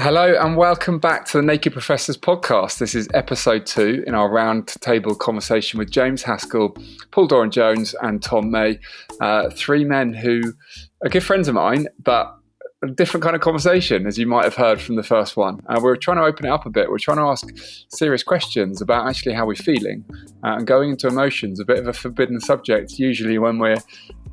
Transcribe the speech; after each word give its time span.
Hello 0.00 0.32
and 0.40 0.56
welcome 0.56 1.00
back 1.00 1.24
to 1.24 1.38
the 1.38 1.42
Naked 1.42 1.72
Professors 1.72 2.16
podcast. 2.16 2.78
This 2.78 2.94
is 2.94 3.08
episode 3.14 3.66
two 3.66 4.04
in 4.06 4.14
our 4.14 4.30
roundtable 4.30 5.18
conversation 5.18 5.76
with 5.76 5.90
James 5.90 6.22
Haskell, 6.22 6.76
Paul 7.10 7.26
Doran 7.26 7.50
Jones, 7.50 7.96
and 8.00 8.22
Tom 8.22 8.52
May. 8.52 8.78
Uh, 9.20 9.50
three 9.50 9.82
men 9.82 10.14
who 10.14 10.40
are 11.02 11.08
good 11.08 11.24
friends 11.24 11.48
of 11.48 11.56
mine, 11.56 11.88
but 11.98 12.32
a 12.84 12.86
different 12.86 13.24
kind 13.24 13.34
of 13.34 13.42
conversation, 13.42 14.06
as 14.06 14.16
you 14.18 14.26
might 14.26 14.44
have 14.44 14.54
heard 14.54 14.80
from 14.80 14.94
the 14.94 15.02
first 15.02 15.36
one. 15.36 15.58
Uh, 15.68 15.80
we're 15.82 15.96
trying 15.96 16.18
to 16.18 16.22
open 16.22 16.46
it 16.46 16.50
up 16.50 16.64
a 16.64 16.70
bit. 16.70 16.90
We're 16.90 16.98
trying 16.98 17.16
to 17.16 17.24
ask 17.24 17.48
serious 17.88 18.22
questions 18.22 18.80
about 18.80 19.08
actually 19.08 19.32
how 19.32 19.46
we're 19.46 19.56
feeling 19.56 20.04
uh, 20.44 20.58
and 20.58 20.66
going 20.66 20.90
into 20.90 21.08
emotions, 21.08 21.58
a 21.58 21.64
bit 21.64 21.78
of 21.78 21.88
a 21.88 21.92
forbidden 21.92 22.40
subject, 22.40 23.00
usually 23.00 23.36
when 23.38 23.58
we're 23.58 23.78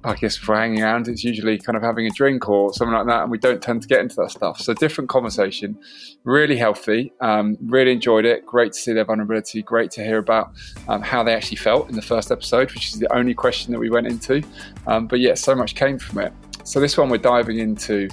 I 0.06 0.16
guess 0.16 0.48
we're 0.48 0.56
hanging 0.56 0.84
around, 0.84 1.08
it's 1.08 1.24
usually 1.24 1.58
kind 1.58 1.76
of 1.76 1.82
having 1.82 2.06
a 2.06 2.12
drink 2.12 2.48
or 2.48 2.72
something 2.74 2.94
like 2.94 3.08
that, 3.08 3.24
and 3.24 3.32
we 3.32 3.40
don't 3.40 3.62
tend 3.62 3.82
to 3.82 3.88
get 3.88 4.02
into 4.02 4.16
that 4.18 4.30
stuff. 4.30 4.60
So 4.60 4.74
different 4.76 5.10
conversation, 5.10 5.80
really 6.24 6.58
healthy. 6.58 7.12
Um, 7.22 7.58
really 7.66 7.92
enjoyed 7.92 8.24
it. 8.24 8.46
Great 8.46 8.74
to 8.74 8.80
see 8.80 8.94
their 8.94 9.06
vulnerability. 9.06 9.64
Great 9.64 9.90
to 9.92 10.04
hear 10.04 10.20
about 10.20 10.52
um, 10.88 11.02
how 11.02 11.24
they 11.24 11.34
actually 11.34 11.58
felt 11.58 11.90
in 11.90 11.96
the 11.96 12.04
first 12.04 12.32
episode, 12.32 12.72
which 12.74 12.90
is 12.90 13.00
the 13.00 13.12
only 13.16 13.34
question 13.34 13.74
that 13.74 13.80
we 13.80 13.90
went 13.90 14.06
into. 14.06 14.44
Um, 14.86 15.08
but 15.08 15.20
yeah, 15.20 15.34
so 15.34 15.56
much 15.56 15.74
came 15.74 15.98
from 15.98 16.20
it. 16.20 16.34
So 16.64 16.80
this 16.80 16.98
one 16.98 17.10
we're 17.10 17.18
diving 17.18 17.58
into 17.58 18.08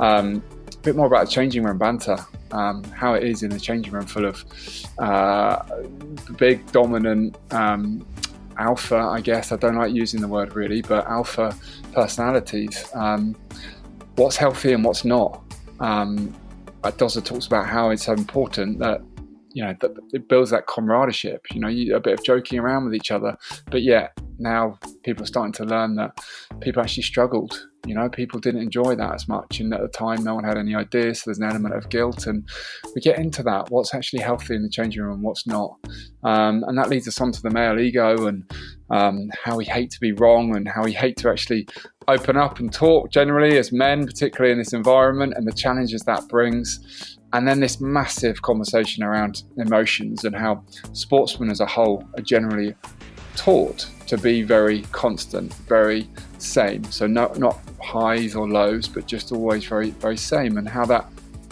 um, 0.00 0.42
a 0.72 0.76
bit 0.78 0.96
more 0.96 1.06
about 1.06 1.30
changing 1.30 1.62
room 1.62 1.78
banter. 1.78 2.18
Um, 2.52 2.84
how 2.84 3.14
it 3.14 3.24
is 3.24 3.42
in 3.42 3.50
a 3.52 3.58
changing 3.58 3.92
room 3.92 4.06
full 4.06 4.24
of 4.24 4.44
uh, 4.98 5.60
big, 6.38 6.64
dominant, 6.70 7.36
um, 7.50 8.06
alpha, 8.58 8.96
I 8.96 9.20
guess. 9.20 9.52
I 9.52 9.56
don't 9.56 9.76
like 9.76 9.92
using 9.92 10.20
the 10.20 10.28
word 10.28 10.54
really, 10.54 10.82
but 10.82 11.06
alpha 11.06 11.56
personalities. 11.92 12.84
Um, 12.94 13.36
what's 14.16 14.36
healthy 14.36 14.72
and 14.72 14.84
what's 14.84 15.04
not. 15.04 15.42
Um, 15.80 16.34
Dozer 16.82 17.24
talks 17.24 17.46
about 17.46 17.66
how 17.66 17.90
it's 17.90 18.04
so 18.04 18.12
important 18.12 18.78
that 18.78 19.00
you 19.52 19.64
know 19.64 19.74
that 19.80 19.90
it 20.12 20.28
builds 20.28 20.50
that 20.50 20.66
camaraderie. 20.66 21.38
You 21.52 21.60
know, 21.60 21.68
you, 21.68 21.96
a 21.96 22.00
bit 22.00 22.18
of 22.18 22.24
joking 22.24 22.58
around 22.58 22.84
with 22.84 22.94
each 22.94 23.10
other, 23.10 23.36
but 23.70 23.82
yet 23.82 24.16
now 24.38 24.78
people 25.02 25.22
are 25.22 25.26
starting 25.26 25.52
to 25.54 25.64
learn 25.64 25.96
that 25.96 26.18
people 26.60 26.82
actually 26.82 27.02
struggled 27.02 27.66
you 27.86 27.94
know, 27.94 28.08
people 28.08 28.40
didn't 28.40 28.62
enjoy 28.62 28.96
that 28.96 29.14
as 29.14 29.28
much. 29.28 29.60
And 29.60 29.72
at 29.72 29.80
the 29.80 29.88
time, 29.88 30.24
no 30.24 30.34
one 30.34 30.44
had 30.44 30.58
any 30.58 30.74
ideas. 30.74 31.20
So 31.20 31.30
there's 31.30 31.38
an 31.38 31.48
element 31.48 31.74
of 31.74 31.88
guilt. 31.88 32.26
And 32.26 32.46
we 32.94 33.00
get 33.00 33.18
into 33.18 33.42
that 33.44 33.70
what's 33.70 33.94
actually 33.94 34.22
healthy 34.22 34.56
in 34.56 34.62
the 34.62 34.68
changing 34.68 35.02
room 35.02 35.14
and 35.14 35.22
what's 35.22 35.46
not. 35.46 35.76
Um, 36.24 36.64
and 36.66 36.76
that 36.76 36.88
leads 36.88 37.06
us 37.06 37.20
on 37.20 37.32
to 37.32 37.42
the 37.42 37.50
male 37.50 37.78
ego 37.78 38.26
and 38.26 38.50
um, 38.90 39.30
how 39.44 39.56
we 39.56 39.64
hate 39.64 39.90
to 39.90 40.00
be 40.00 40.12
wrong 40.12 40.56
and 40.56 40.68
how 40.68 40.82
we 40.82 40.92
hate 40.92 41.16
to 41.18 41.30
actually 41.30 41.68
open 42.08 42.36
up 42.36 42.58
and 42.58 42.72
talk 42.72 43.10
generally 43.10 43.56
as 43.56 43.72
men, 43.72 44.04
particularly 44.04 44.52
in 44.52 44.58
this 44.58 44.72
environment, 44.72 45.34
and 45.36 45.46
the 45.46 45.52
challenges 45.52 46.02
that 46.02 46.26
brings. 46.28 47.16
And 47.32 47.46
then 47.46 47.60
this 47.60 47.80
massive 47.80 48.42
conversation 48.42 49.04
around 49.04 49.42
emotions 49.58 50.24
and 50.24 50.34
how 50.34 50.64
sportsmen 50.92 51.50
as 51.50 51.60
a 51.60 51.66
whole 51.66 52.02
are 52.16 52.22
generally 52.22 52.74
taught 53.36 53.88
to 54.06 54.18
be 54.18 54.42
very 54.42 54.82
constant, 54.92 55.52
very 55.68 56.08
same. 56.38 56.84
So 56.84 57.06
not 57.06 57.38
not 57.38 57.58
highs 57.82 58.34
or 58.34 58.48
lows, 58.48 58.88
but 58.88 59.06
just 59.06 59.32
always 59.32 59.64
very 59.64 59.90
very 59.90 60.16
same. 60.16 60.58
And 60.58 60.68
how 60.68 60.84
that 60.86 61.06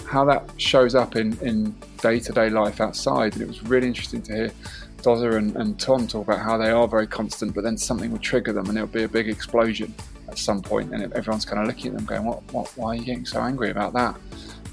how 0.06 0.24
that 0.26 0.42
shows 0.56 0.94
up 0.94 1.16
in 1.16 1.38
in 1.40 1.74
day 2.02 2.18
to 2.20 2.32
day 2.32 2.50
life 2.50 2.80
outside. 2.80 3.34
And 3.34 3.42
it 3.42 3.48
was 3.48 3.62
really 3.62 3.86
interesting 3.86 4.22
to 4.22 4.34
hear 4.34 4.50
Dozer 4.98 5.36
and, 5.36 5.54
and 5.56 5.78
Tom 5.78 6.06
talk 6.06 6.26
about 6.26 6.40
how 6.40 6.56
they 6.56 6.70
are 6.70 6.88
very 6.88 7.06
constant, 7.06 7.54
but 7.54 7.62
then 7.62 7.76
something 7.76 8.10
would 8.10 8.22
trigger 8.22 8.52
them, 8.52 8.68
and 8.68 8.78
it 8.78 8.80
would 8.80 8.92
be 8.92 9.02
a 9.02 9.08
big 9.08 9.28
explosion 9.28 9.94
at 10.28 10.38
some 10.38 10.62
point, 10.62 10.94
and 10.94 11.12
everyone's 11.12 11.44
kind 11.44 11.60
of 11.60 11.66
looking 11.66 11.88
at 11.88 11.96
them, 11.96 12.06
going, 12.06 12.24
"What? 12.24 12.42
What? 12.52 12.72
Why 12.76 12.88
are 12.88 12.94
you 12.94 13.04
getting 13.04 13.26
so 13.26 13.40
angry 13.40 13.70
about 13.70 13.92
that?" 13.92 14.16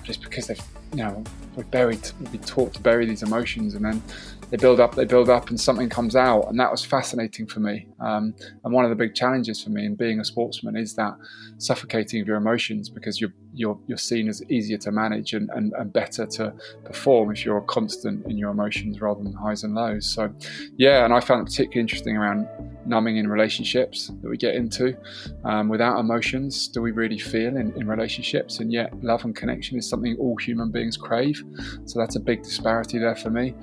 Just 0.03 0.21
because 0.21 0.47
they've 0.47 0.63
you 0.91 1.03
know 1.03 1.23
we're 1.55 1.63
buried, 1.65 2.09
we've 2.31 2.45
taught 2.45 2.73
to 2.73 2.81
bury 2.81 3.05
these 3.05 3.23
emotions, 3.23 3.73
and 3.73 3.83
then 3.83 4.01
they 4.49 4.57
build 4.57 4.79
up, 4.79 4.95
they 4.95 5.05
build 5.05 5.29
up, 5.29 5.49
and 5.49 5.59
something 5.59 5.89
comes 5.89 6.15
out. 6.15 6.47
And 6.49 6.59
that 6.59 6.71
was 6.71 6.83
fascinating 6.83 7.47
for 7.47 7.59
me. 7.59 7.87
Um, 7.99 8.33
and 8.63 8.73
one 8.73 8.85
of 8.85 8.89
the 8.89 8.95
big 8.95 9.15
challenges 9.15 9.63
for 9.63 9.69
me 9.69 9.85
in 9.85 9.95
being 9.95 10.19
a 10.19 10.25
sportsman 10.25 10.75
is 10.75 10.95
that 10.95 11.15
suffocating 11.57 12.21
of 12.21 12.27
your 12.27 12.37
emotions 12.37 12.89
because 12.89 13.19
you're 13.19 13.33
you're, 13.53 13.77
you're 13.87 13.97
seen 13.97 14.27
as 14.27 14.41
easier 14.49 14.77
to 14.77 14.91
manage 14.91 15.33
and, 15.33 15.49
and, 15.53 15.73
and 15.73 15.91
better 15.91 16.25
to 16.25 16.53
perform 16.85 17.31
if 17.31 17.45
you're 17.45 17.61
constant 17.61 18.25
in 18.25 18.37
your 18.37 18.51
emotions 18.51 19.01
rather 19.01 19.23
than 19.23 19.33
highs 19.33 19.63
and 19.63 19.75
lows. 19.75 20.09
So, 20.09 20.33
yeah, 20.77 21.03
and 21.05 21.13
I 21.13 21.19
found 21.19 21.41
it 21.41 21.45
particularly 21.45 21.81
interesting 21.81 22.17
around 22.17 22.47
numbing 22.85 23.17
in 23.17 23.27
relationships 23.27 24.11
that 24.21 24.29
we 24.29 24.37
get 24.37 24.55
into. 24.55 24.95
Um, 25.43 25.69
without 25.69 25.99
emotions, 25.99 26.67
do 26.67 26.81
we 26.81 26.91
really 26.91 27.19
feel 27.19 27.57
in, 27.57 27.73
in 27.75 27.87
relationships? 27.87 28.59
And 28.59 28.71
yet, 28.71 28.91
love 29.03 29.23
and 29.23 29.35
connection 29.35 29.77
is 29.77 29.87
something 29.87 30.15
all 30.19 30.37
human 30.37 30.71
beings 30.71 30.97
crave. 30.97 31.41
So, 31.85 31.99
that's 31.99 32.15
a 32.15 32.19
big 32.19 32.43
disparity 32.43 32.99
there 32.99 33.15
for 33.15 33.29
me. 33.29 33.53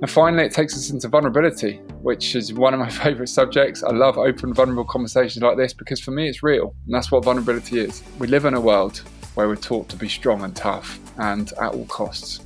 And 0.00 0.10
finally, 0.10 0.44
it 0.44 0.52
takes 0.52 0.74
us 0.74 0.90
into 0.90 1.08
vulnerability, 1.08 1.76
which 2.02 2.36
is 2.36 2.52
one 2.52 2.74
of 2.74 2.80
my 2.80 2.90
favorite 3.04 3.28
subjects. 3.28 3.82
I 3.82 3.90
love 3.90 4.18
open, 4.18 4.52
vulnerable 4.52 4.84
conversations 4.84 5.42
like 5.42 5.56
this 5.56 5.72
because 5.72 6.00
for 6.00 6.10
me, 6.10 6.28
it's 6.28 6.42
real. 6.42 6.74
And 6.86 6.94
that's 6.94 7.10
what 7.10 7.24
vulnerability 7.24 7.80
is. 7.80 8.02
We 8.18 8.26
live 8.26 8.44
in 8.44 8.54
a 8.54 8.60
world 8.60 9.02
where 9.38 9.46
we're 9.46 9.54
taught 9.54 9.88
to 9.88 9.94
be 9.94 10.08
strong 10.08 10.42
and 10.42 10.56
tough 10.56 10.98
and 11.18 11.52
at 11.60 11.72
all 11.72 11.86
costs. 11.86 12.40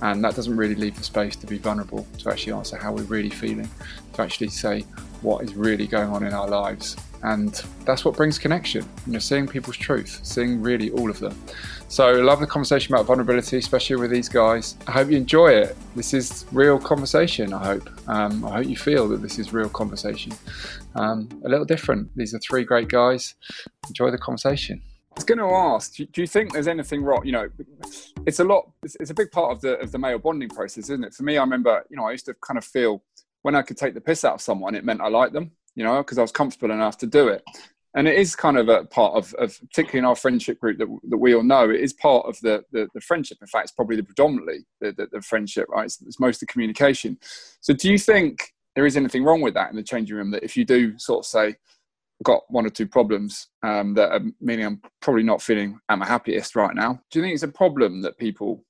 And 0.00 0.22
that 0.22 0.36
doesn't 0.36 0.56
really 0.56 0.76
leave 0.76 0.96
the 0.96 1.02
space 1.02 1.34
to 1.34 1.44
be 1.44 1.58
vulnerable, 1.58 2.06
to 2.18 2.30
actually 2.30 2.52
answer 2.52 2.76
how 2.76 2.92
we're 2.92 3.02
really 3.02 3.30
feeling, 3.30 3.68
to 4.12 4.22
actually 4.22 4.50
say 4.50 4.82
what 5.22 5.42
is 5.42 5.56
really 5.56 5.88
going 5.88 6.08
on 6.08 6.24
in 6.24 6.32
our 6.32 6.48
lives. 6.48 6.94
And 7.24 7.60
that's 7.84 8.04
what 8.04 8.16
brings 8.16 8.38
connection, 8.38 8.88
you 9.08 9.14
know, 9.14 9.18
seeing 9.18 9.48
people's 9.48 9.76
truth, 9.76 10.20
seeing 10.22 10.62
really 10.62 10.92
all 10.92 11.10
of 11.10 11.18
them. 11.18 11.36
So 11.88 12.12
love 12.12 12.38
the 12.38 12.46
conversation 12.46 12.94
about 12.94 13.06
vulnerability, 13.06 13.56
especially 13.56 13.96
with 13.96 14.12
these 14.12 14.28
guys. 14.28 14.76
I 14.86 14.92
hope 14.92 15.10
you 15.10 15.16
enjoy 15.16 15.48
it. 15.48 15.76
This 15.96 16.14
is 16.14 16.46
real 16.52 16.78
conversation, 16.78 17.54
I 17.54 17.64
hope. 17.64 17.90
Um, 18.08 18.44
I 18.44 18.58
hope 18.58 18.66
you 18.66 18.76
feel 18.76 19.08
that 19.08 19.20
this 19.20 19.40
is 19.40 19.52
real 19.52 19.68
conversation. 19.68 20.30
Um, 20.94 21.28
a 21.44 21.48
little 21.48 21.66
different. 21.66 22.08
These 22.14 22.34
are 22.34 22.38
three 22.38 22.62
great 22.62 22.86
guys. 22.86 23.34
Enjoy 23.88 24.12
the 24.12 24.18
conversation. 24.18 24.80
I 25.16 25.18
was 25.18 25.24
going 25.24 25.38
to 25.38 25.54
ask, 25.54 25.94
do, 25.94 26.20
you 26.20 26.26
think 26.26 26.52
there's 26.52 26.68
anything 26.68 27.02
wrong? 27.02 27.24
You 27.24 27.32
know, 27.32 27.48
it's 28.26 28.38
a 28.38 28.44
lot. 28.44 28.70
It's, 28.82 28.98
it's, 29.00 29.10
a 29.10 29.14
big 29.14 29.30
part 29.30 29.50
of 29.50 29.62
the 29.62 29.78
of 29.78 29.90
the 29.90 29.98
male 29.98 30.18
bonding 30.18 30.50
process, 30.50 30.84
isn't 30.84 31.04
it? 31.04 31.14
For 31.14 31.22
me, 31.22 31.38
I 31.38 31.40
remember, 31.40 31.82
you 31.88 31.96
know, 31.96 32.06
I 32.06 32.12
used 32.12 32.26
to 32.26 32.34
kind 32.34 32.58
of 32.58 32.64
feel 32.66 33.02
when 33.40 33.54
I 33.54 33.62
could 33.62 33.78
take 33.78 33.94
the 33.94 34.00
piss 34.00 34.26
out 34.26 34.34
of 34.34 34.40
someone, 34.42 34.74
it 34.74 34.84
meant 34.84 35.00
I 35.00 35.08
liked 35.08 35.32
them. 35.32 35.52
You 35.74 35.84
know, 35.84 35.96
because 35.98 36.18
I 36.18 36.22
was 36.22 36.32
comfortable 36.32 36.70
enough 36.70 36.98
to 36.98 37.06
do 37.06 37.28
it. 37.28 37.42
And 37.94 38.06
it 38.06 38.18
is 38.18 38.36
kind 38.36 38.58
of 38.58 38.68
a 38.68 38.84
part 38.84 39.14
of, 39.14 39.32
of 39.34 39.58
particularly 39.58 40.00
in 40.00 40.04
our 40.04 40.16
friendship 40.16 40.60
group 40.60 40.76
that, 40.78 40.98
that 41.08 41.16
we 41.16 41.34
all 41.34 41.42
know, 41.42 41.70
it 41.70 41.80
is 41.80 41.94
part 41.94 42.26
of 42.26 42.38
the, 42.40 42.62
the, 42.70 42.86
the 42.92 43.00
friendship. 43.00 43.38
In 43.40 43.46
fact, 43.46 43.64
it's 43.64 43.72
probably 43.72 43.96
the 43.96 44.02
predominantly 44.02 44.66
the, 44.82 44.92
the, 44.92 45.08
the 45.12 45.22
friendship, 45.22 45.66
right? 45.70 45.86
It's, 45.86 46.02
it's 46.02 46.20
most 46.20 46.40
the 46.40 46.46
communication. 46.46 47.16
So, 47.62 47.72
do 47.72 47.90
you 47.90 47.96
think 47.96 48.52
there 48.74 48.84
is 48.84 48.98
anything 48.98 49.24
wrong 49.24 49.40
with 49.40 49.54
that 49.54 49.70
in 49.70 49.76
the 49.76 49.82
changing 49.82 50.16
room? 50.16 50.30
That 50.30 50.44
if 50.44 50.58
you 50.58 50.66
do 50.66 50.98
sort 50.98 51.20
of 51.20 51.26
say, 51.26 51.56
got 52.24 52.42
one 52.48 52.66
or 52.66 52.70
two 52.70 52.86
problems 52.86 53.48
um, 53.62 53.94
that 53.94 54.10
are 54.10 54.20
meaning 54.40 54.66
I'm 54.66 54.80
probably 55.00 55.22
not 55.22 55.42
feeling 55.42 55.78
at 55.88 55.98
my 55.98 56.06
happiest 56.06 56.56
right 56.56 56.74
now. 56.74 57.00
Do 57.10 57.18
you 57.18 57.24
think 57.24 57.34
it's 57.34 57.42
a 57.42 57.48
problem 57.48 58.02
that 58.02 58.18
people 58.18 58.64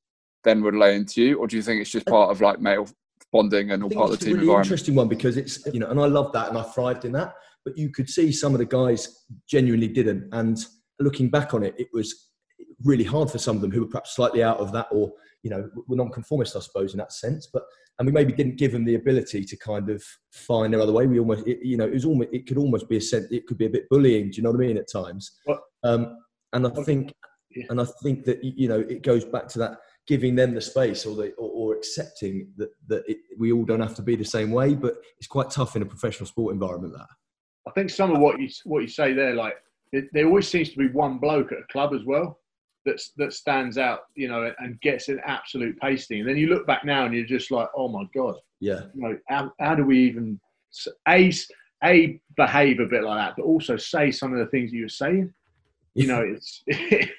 then 0.44 0.62
would 0.62 0.74
lay 0.74 0.96
into 0.96 1.22
you, 1.22 1.38
or 1.38 1.46
do 1.46 1.56
you 1.56 1.62
think 1.62 1.80
it's 1.80 1.90
just 1.90 2.06
part 2.06 2.30
of 2.30 2.40
like 2.40 2.60
male 2.60 2.88
bonding 3.32 3.72
and 3.72 3.82
all 3.82 3.90
part 3.90 4.10
of 4.10 4.18
the 4.18 4.24
team 4.24 4.34
really 4.34 4.44
environment? 4.44 4.66
Interesting 4.66 4.94
one 4.94 5.08
because 5.08 5.36
it's 5.36 5.64
you 5.72 5.80
know, 5.80 5.88
and 5.88 6.00
I 6.00 6.06
love 6.06 6.32
that 6.32 6.48
and 6.48 6.58
I 6.58 6.62
thrived 6.62 7.04
in 7.04 7.12
that. 7.12 7.34
But 7.64 7.76
you 7.76 7.90
could 7.90 8.08
see 8.08 8.30
some 8.30 8.52
of 8.52 8.58
the 8.58 8.64
guys 8.64 9.24
genuinely 9.48 9.88
didn't, 9.88 10.28
and 10.32 10.58
looking 10.98 11.30
back 11.30 11.54
on 11.54 11.62
it, 11.62 11.74
it 11.78 11.88
was 11.92 12.30
really 12.84 13.04
hard 13.04 13.30
for 13.30 13.38
some 13.38 13.56
of 13.56 13.62
them 13.62 13.70
who 13.70 13.80
were 13.80 13.88
perhaps 13.88 14.14
slightly 14.14 14.42
out 14.42 14.58
of 14.58 14.72
that 14.72 14.86
or 14.90 15.12
you 15.42 15.50
know 15.50 15.68
were 15.86 15.96
non-conformist 15.96 16.56
i 16.56 16.60
suppose 16.60 16.92
in 16.92 16.98
that 16.98 17.12
sense 17.12 17.48
but 17.52 17.64
and 17.98 18.06
we 18.06 18.12
maybe 18.12 18.32
didn't 18.32 18.56
give 18.56 18.72
them 18.72 18.84
the 18.84 18.96
ability 18.96 19.44
to 19.44 19.56
kind 19.56 19.88
of 19.88 20.04
find 20.30 20.72
their 20.72 20.80
other 20.80 20.92
way. 20.92 21.06
We 21.06 21.18
almost 21.18 21.46
it, 21.46 21.60
you 21.62 21.76
know 21.76 21.86
it 21.86 21.94
was 21.94 22.04
almost 22.04 22.30
it 22.32 22.46
could 22.46 22.58
almost 22.58 22.88
be 22.88 22.96
a 22.96 23.00
sense 23.00 23.26
it 23.30 23.46
could 23.46 23.58
be 23.58 23.66
a 23.66 23.70
bit 23.70 23.88
bullying 23.88 24.30
do 24.30 24.36
you 24.36 24.42
know 24.42 24.50
what 24.50 24.62
i 24.62 24.66
mean 24.66 24.76
at 24.76 24.90
times? 24.90 25.38
Um, 25.82 26.16
and 26.52 26.66
i 26.66 26.70
think 26.84 27.12
and 27.68 27.80
i 27.80 27.86
think 28.02 28.24
that 28.24 28.42
you 28.42 28.68
know 28.68 28.80
it 28.80 29.02
goes 29.02 29.24
back 29.24 29.48
to 29.48 29.58
that 29.58 29.78
giving 30.06 30.34
them 30.34 30.54
the 30.54 30.60
space 30.60 31.04
or 31.06 31.16
the 31.16 31.32
or, 31.34 31.50
or 31.50 31.74
accepting 31.74 32.52
that 32.56 32.70
that 32.86 33.02
it, 33.08 33.18
we 33.38 33.52
all 33.52 33.64
don't 33.64 33.80
have 33.80 33.94
to 33.94 34.02
be 34.02 34.16
the 34.16 34.24
same 34.24 34.50
way 34.50 34.74
but 34.74 34.96
it's 35.18 35.26
quite 35.26 35.50
tough 35.50 35.76
in 35.76 35.82
a 35.82 35.86
professional 35.86 36.26
sport 36.26 36.52
environment 36.52 36.94
that. 36.94 37.06
I 37.66 37.72
think 37.72 37.90
some 37.90 38.12
of 38.12 38.20
what 38.20 38.40
you 38.40 38.48
what 38.64 38.82
you 38.82 38.88
say 38.88 39.12
there 39.12 39.34
like 39.34 39.54
there 40.12 40.26
always 40.26 40.48
seems 40.48 40.70
to 40.70 40.78
be 40.78 40.88
one 40.88 41.18
bloke 41.18 41.52
at 41.52 41.58
a 41.58 41.72
club 41.72 41.94
as 41.94 42.04
well 42.04 42.38
that 42.86 43.02
that 43.18 43.34
stands 43.34 43.76
out, 43.76 44.00
you 44.14 44.28
know, 44.28 44.52
and 44.58 44.80
gets 44.80 45.08
an 45.08 45.20
absolute 45.26 45.78
pasting. 45.80 46.20
And 46.20 46.28
then 46.28 46.36
you 46.36 46.48
look 46.48 46.66
back 46.66 46.84
now 46.84 47.04
and 47.04 47.14
you're 47.14 47.26
just 47.26 47.50
like, 47.50 47.68
oh 47.76 47.88
my 47.88 48.04
god, 48.14 48.36
yeah. 48.60 48.82
You 48.94 49.02
know, 49.02 49.18
how, 49.28 49.52
how 49.60 49.74
do 49.74 49.84
we 49.84 49.98
even 49.98 50.40
a 51.06 51.34
a 51.84 52.20
behave 52.36 52.80
a 52.80 52.86
bit 52.86 53.02
like 53.02 53.18
that, 53.18 53.34
but 53.36 53.44
also 53.44 53.76
say 53.76 54.10
some 54.10 54.32
of 54.32 54.38
the 54.38 54.46
things 54.46 54.72
you 54.72 54.84
were 54.84 54.88
saying? 54.88 55.34
You 55.94 56.06
know, 56.08 56.22
it's. 56.22 56.64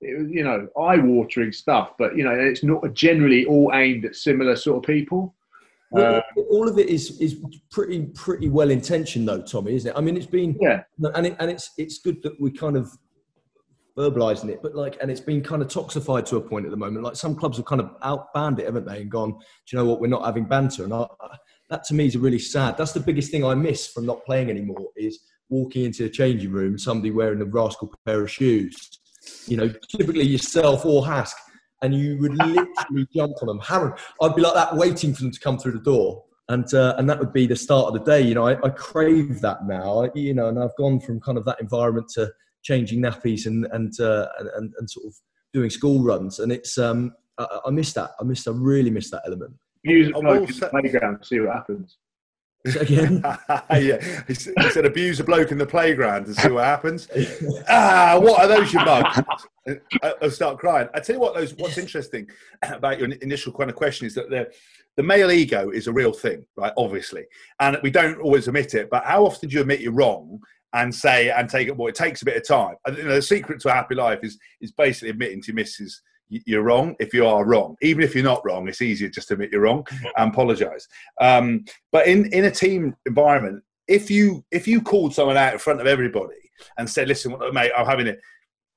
It, 0.00 0.28
you 0.28 0.44
know, 0.44 0.68
eye-watering 0.78 1.50
stuff, 1.50 1.92
but 1.98 2.14
you 2.14 2.24
know, 2.24 2.34
it's 2.34 2.62
not 2.62 2.92
generally 2.92 3.46
all 3.46 3.70
aimed 3.72 4.04
at 4.04 4.14
similar 4.14 4.54
sort 4.54 4.76
of 4.76 4.82
people. 4.82 5.34
Well, 5.90 6.16
uh, 6.16 6.42
all 6.50 6.68
of 6.68 6.78
it 6.78 6.88
is 6.88 7.18
is 7.20 7.36
pretty 7.70 8.06
pretty 8.14 8.48
well 8.48 8.70
intentioned, 8.70 9.28
though, 9.28 9.40
Tommy, 9.40 9.76
isn't 9.76 9.92
it? 9.92 9.96
I 9.96 10.00
mean, 10.00 10.16
it's 10.16 10.26
been 10.26 10.58
yeah, 10.60 10.82
and 11.14 11.28
it, 11.28 11.36
and 11.38 11.50
it's 11.50 11.70
it's 11.78 11.98
good 11.98 12.22
that 12.22 12.38
we 12.40 12.50
kind 12.50 12.76
of 12.76 12.90
verbalizing 13.96 14.48
it, 14.48 14.60
but 14.62 14.74
like, 14.74 14.98
and 15.00 15.10
it's 15.10 15.20
been 15.20 15.42
kind 15.42 15.62
of 15.62 15.68
toxified 15.68 16.24
to 16.26 16.36
a 16.36 16.40
point 16.40 16.64
at 16.64 16.70
the 16.70 16.76
moment. 16.76 17.04
Like 17.04 17.16
some 17.16 17.34
clubs 17.34 17.56
have 17.58 17.66
kind 17.66 17.80
of 17.80 17.98
outbanned 18.00 18.58
it, 18.58 18.66
haven't 18.66 18.86
they? 18.86 19.02
And 19.02 19.10
gone, 19.10 19.30
do 19.32 19.38
you 19.68 19.78
know 19.78 19.84
what? 19.84 20.00
We're 20.00 20.08
not 20.08 20.24
having 20.24 20.44
banter, 20.44 20.84
and 20.84 20.92
I, 20.92 21.06
that 21.70 21.84
to 21.84 21.94
me 21.94 22.06
is 22.06 22.16
really 22.16 22.38
sad. 22.38 22.76
That's 22.76 22.92
the 22.92 23.00
biggest 23.00 23.30
thing 23.30 23.44
I 23.44 23.54
miss 23.54 23.86
from 23.86 24.06
not 24.06 24.24
playing 24.24 24.50
anymore 24.50 24.88
is 24.96 25.20
walking 25.48 25.84
into 25.84 26.04
a 26.04 26.08
changing 26.08 26.50
room, 26.50 26.78
somebody 26.78 27.10
wearing 27.10 27.40
a 27.40 27.44
rascal 27.44 27.92
pair 28.04 28.22
of 28.22 28.30
shoes. 28.30 29.00
You 29.46 29.56
know, 29.56 29.72
typically 29.88 30.24
yourself 30.24 30.84
or 30.84 31.06
Hask, 31.06 31.36
and 31.82 31.94
you 31.94 32.18
would 32.18 32.34
literally 32.34 33.06
jump 33.14 33.34
on 33.42 33.48
them. 33.48 33.60
I'd 34.20 34.34
be 34.34 34.42
like 34.42 34.54
that, 34.54 34.76
waiting 34.76 35.14
for 35.14 35.22
them 35.22 35.30
to 35.30 35.40
come 35.40 35.58
through 35.58 35.72
the 35.72 35.80
door. 35.80 36.24
And, 36.48 36.72
uh, 36.74 36.94
and 36.98 37.08
that 37.08 37.18
would 37.18 37.32
be 37.32 37.46
the 37.46 37.56
start 37.56 37.86
of 37.86 37.94
the 37.94 38.10
day. 38.10 38.20
You 38.20 38.34
know, 38.34 38.46
I, 38.46 38.52
I 38.62 38.68
crave 38.68 39.40
that 39.40 39.66
now. 39.66 40.04
I, 40.04 40.10
you 40.14 40.34
know, 40.34 40.48
and 40.48 40.58
I've 40.58 40.76
gone 40.76 41.00
from 41.00 41.20
kind 41.20 41.38
of 41.38 41.44
that 41.46 41.58
environment 41.58 42.08
to 42.16 42.30
changing 42.64 43.00
nappies 43.00 43.46
and 43.46 43.66
and 43.72 43.98
uh, 44.00 44.26
and, 44.38 44.72
and 44.78 44.90
sort 44.90 45.06
of 45.06 45.14
doing 45.52 45.70
school 45.70 46.02
runs, 46.02 46.40
and 46.40 46.50
it's 46.50 46.76
um, 46.78 47.12
I, 47.38 47.60
I 47.66 47.70
miss 47.70 47.92
that. 47.92 48.10
I 48.20 48.24
miss. 48.24 48.46
I 48.48 48.52
really 48.52 48.90
miss 48.90 49.10
that 49.10 49.22
element. 49.26 49.54
Use 49.84 50.08
it 50.08 50.16
like 50.24 50.46
the 50.46 50.68
playground, 50.68 51.24
see 51.24 51.40
what 51.40 51.52
happens. 51.52 51.98
Again, 52.80 53.22
yeah, 53.70 54.22
he 54.26 54.34
said 54.34 54.86
abuse 54.86 55.20
a 55.20 55.24
bloke 55.24 55.52
in 55.52 55.58
the 55.58 55.66
playground 55.66 56.24
to 56.24 56.34
see 56.34 56.48
what 56.48 56.64
happens. 56.64 57.08
ah, 57.68 58.18
what 58.18 58.40
are 58.40 58.48
those, 58.48 58.72
you 58.72 58.82
mugs? 58.82 59.20
I'll 60.22 60.30
start 60.30 60.58
crying. 60.58 60.88
I 60.94 61.00
tell 61.00 61.16
you 61.16 61.20
what, 61.20 61.34
those 61.34 61.54
what's 61.56 61.76
interesting 61.76 62.26
about 62.62 62.98
your 62.98 63.10
initial 63.12 63.52
kind 63.52 63.68
of 63.68 63.76
question 63.76 64.06
is 64.06 64.14
that 64.14 64.30
the 64.30 64.50
the 64.96 65.02
male 65.02 65.30
ego 65.30 65.68
is 65.70 65.88
a 65.88 65.92
real 65.92 66.12
thing, 66.12 66.46
right? 66.56 66.72
Obviously, 66.78 67.24
and 67.60 67.76
we 67.82 67.90
don't 67.90 68.18
always 68.20 68.48
admit 68.48 68.72
it. 68.72 68.88
But 68.88 69.04
how 69.04 69.26
often 69.26 69.50
do 69.50 69.56
you 69.56 69.60
admit 69.60 69.80
you're 69.80 69.92
wrong 69.92 70.40
and 70.74 70.94
say 70.94 71.30
and 71.30 71.48
take 71.48 71.68
it. 71.68 71.76
Well, 71.76 71.88
it 71.88 71.94
takes 71.94 72.22
a 72.22 72.24
bit 72.24 72.36
of 72.36 72.46
time. 72.46 72.76
You 72.88 73.04
know, 73.04 73.14
the 73.14 73.22
secret 73.22 73.60
to 73.60 73.68
a 73.68 73.72
happy 73.72 73.94
life 73.94 74.20
is 74.22 74.38
is 74.60 74.72
basically 74.72 75.10
admitting 75.10 75.40
to 75.42 75.48
your 75.48 75.56
missus 75.56 76.02
you're 76.28 76.62
wrong 76.62 76.96
if 76.98 77.12
you 77.12 77.26
are 77.26 77.44
wrong. 77.44 77.76
Even 77.82 78.02
if 78.02 78.14
you're 78.14 78.24
not 78.24 78.44
wrong, 78.44 78.66
it's 78.66 78.82
easier 78.82 79.08
just 79.08 79.28
to 79.28 79.34
admit 79.34 79.52
you're 79.52 79.60
wrong 79.60 79.86
and 80.16 80.32
apologise. 80.32 80.88
Um, 81.20 81.64
but 81.92 82.06
in 82.06 82.26
in 82.32 82.44
a 82.46 82.50
team 82.50 82.96
environment, 83.06 83.62
if 83.88 84.10
you 84.10 84.44
if 84.50 84.66
you 84.66 84.80
called 84.80 85.14
someone 85.14 85.36
out 85.36 85.52
in 85.52 85.58
front 85.58 85.80
of 85.80 85.86
everybody 85.86 86.34
and 86.78 86.88
said, 86.88 87.08
"Listen, 87.08 87.36
mate, 87.52 87.72
I'm 87.76 87.86
having 87.86 88.06
it," 88.06 88.20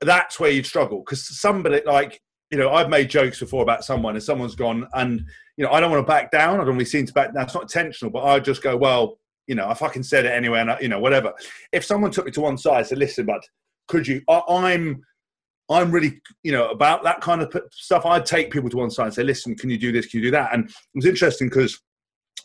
that's 0.02 0.40
where 0.40 0.52
you'd 0.52 0.66
struggle 0.66 1.00
because 1.00 1.28
somebody 1.40 1.82
like 1.86 2.22
you 2.52 2.58
know, 2.58 2.72
I've 2.72 2.90
made 2.90 3.10
jokes 3.10 3.40
before 3.40 3.62
about 3.62 3.84
someone 3.84 4.16
and 4.16 4.24
someone's 4.24 4.56
gone 4.56 4.88
and, 4.94 5.26
you 5.58 5.66
know, 5.66 5.72
I 5.72 5.80
don't 5.80 5.92
want 5.92 6.06
to 6.06 6.10
back 6.10 6.32
down. 6.32 6.56
I 6.56 6.64
don't 6.64 6.76
really 6.76 6.86
seem 6.86 7.06
to 7.06 7.14
back 7.14 7.34
down. 7.34 7.44
It's 7.44 7.54
not 7.54 7.64
intentional, 7.64 8.12
but 8.12 8.24
I 8.24 8.40
just 8.40 8.64
go, 8.64 8.78
well, 8.78 9.20
you 9.48 9.56
know, 9.56 9.68
I 9.68 9.74
fucking 9.74 10.04
said 10.04 10.26
it 10.26 10.32
anyway, 10.32 10.60
and 10.60 10.72
I, 10.72 10.80
you 10.80 10.90
know, 10.90 11.00
whatever. 11.00 11.34
If 11.72 11.86
someone 11.86 12.12
took 12.12 12.26
me 12.26 12.32
to 12.32 12.42
one 12.42 12.58
side 12.58 12.80
and 12.80 12.88
said, 12.88 12.98
"Listen, 12.98 13.26
but 13.26 13.44
could 13.88 14.08
you?" 14.08 14.22
I, 14.30 14.42
I'm, 14.50 15.02
I'm 15.70 15.92
really, 15.92 16.22
you 16.44 16.52
know, 16.52 16.70
about 16.70 17.04
that 17.04 17.22
kind 17.22 17.42
of 17.42 17.54
stuff. 17.72 18.06
I'd 18.06 18.26
take 18.26 18.52
people 18.52 18.70
to 18.70 18.78
one 18.78 18.92
side 18.92 19.06
and 19.06 19.14
say, 19.14 19.24
"Listen, 19.24 19.56
can 19.56 19.70
you 19.70 19.78
do 19.78 19.92
this? 19.92 20.08
Can 20.08 20.20
you 20.20 20.26
do 20.28 20.32
that?" 20.32 20.54
And 20.54 20.70
it 20.70 20.76
was 20.96 21.06
interesting 21.06 21.50
because 21.50 21.82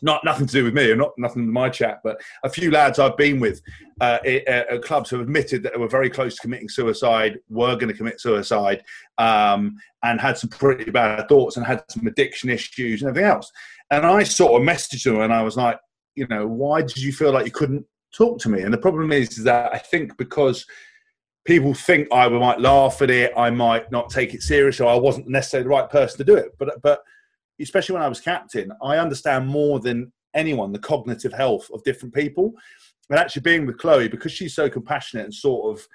not 0.01 0.23
nothing 0.25 0.45
to 0.45 0.53
do 0.53 0.63
with 0.65 0.73
me 0.73 0.91
or 0.91 0.95
not 0.95 1.11
nothing 1.17 1.45
with 1.45 1.53
my 1.53 1.69
chat, 1.69 1.99
but 2.03 2.19
a 2.43 2.49
few 2.49 2.71
lads 2.71 2.99
I've 2.99 3.15
been 3.15 3.39
with 3.39 3.61
uh, 4.01 4.19
at, 4.25 4.81
clubs 4.81 5.09
have 5.11 5.21
admitted 5.21 5.63
that 5.63 5.73
they 5.73 5.79
were 5.79 5.87
very 5.87 6.09
close 6.09 6.35
to 6.35 6.41
committing 6.41 6.67
suicide, 6.67 7.39
were 7.49 7.75
going 7.75 7.87
to 7.87 7.97
commit 7.97 8.19
suicide, 8.19 8.83
um, 9.17 9.77
and 10.03 10.19
had 10.19 10.37
some 10.37 10.49
pretty 10.49 10.91
bad 10.91 11.29
thoughts 11.29 11.55
and 11.55 11.65
had 11.65 11.83
some 11.89 12.05
addiction 12.05 12.49
issues 12.49 13.01
and 13.01 13.09
everything 13.09 13.29
else. 13.29 13.51
And 13.91 14.05
I 14.05 14.23
sort 14.23 14.61
of 14.61 14.67
messaged 14.67 15.05
them 15.05 15.21
and 15.21 15.33
I 15.33 15.41
was 15.41 15.55
like, 15.55 15.79
you 16.15 16.27
know, 16.27 16.47
why 16.47 16.81
did 16.81 16.97
you 16.97 17.11
feel 17.11 17.31
like 17.31 17.45
you 17.45 17.51
couldn't 17.51 17.85
talk 18.15 18.39
to 18.39 18.49
me? 18.49 18.61
And 18.61 18.73
the 18.73 18.77
problem 18.77 19.11
is, 19.11 19.37
is 19.37 19.43
that 19.43 19.73
I 19.73 19.77
think 19.77 20.17
because 20.17 20.65
people 21.45 21.73
think 21.73 22.07
I 22.11 22.27
might 22.29 22.59
laugh 22.59 23.01
at 23.01 23.09
it, 23.09 23.33
I 23.35 23.49
might 23.49 23.91
not 23.91 24.09
take 24.09 24.33
it 24.33 24.41
serious, 24.41 24.79
or 24.79 24.89
I 24.89 24.95
wasn't 24.95 25.27
necessarily 25.27 25.63
the 25.63 25.69
right 25.69 25.89
person 25.89 26.17
to 26.17 26.23
do 26.23 26.35
it. 26.35 26.51
But 26.57 26.81
but 26.81 27.01
especially 27.59 27.93
when 27.93 28.03
I 28.03 28.09
was 28.09 28.21
captain, 28.21 28.71
I 28.81 28.97
understand 28.97 29.47
more 29.47 29.79
than 29.79 30.11
anyone 30.33 30.71
the 30.71 30.79
cognitive 30.79 31.33
health 31.33 31.69
of 31.73 31.83
different 31.83 32.13
people. 32.13 32.53
And 33.09 33.19
actually 33.19 33.41
being 33.41 33.65
with 33.65 33.77
Chloe, 33.77 34.07
because 34.07 34.31
she's 34.31 34.55
so 34.55 34.69
compassionate 34.69 35.25
and 35.25 35.33
sort 35.33 35.77
of 35.77 35.85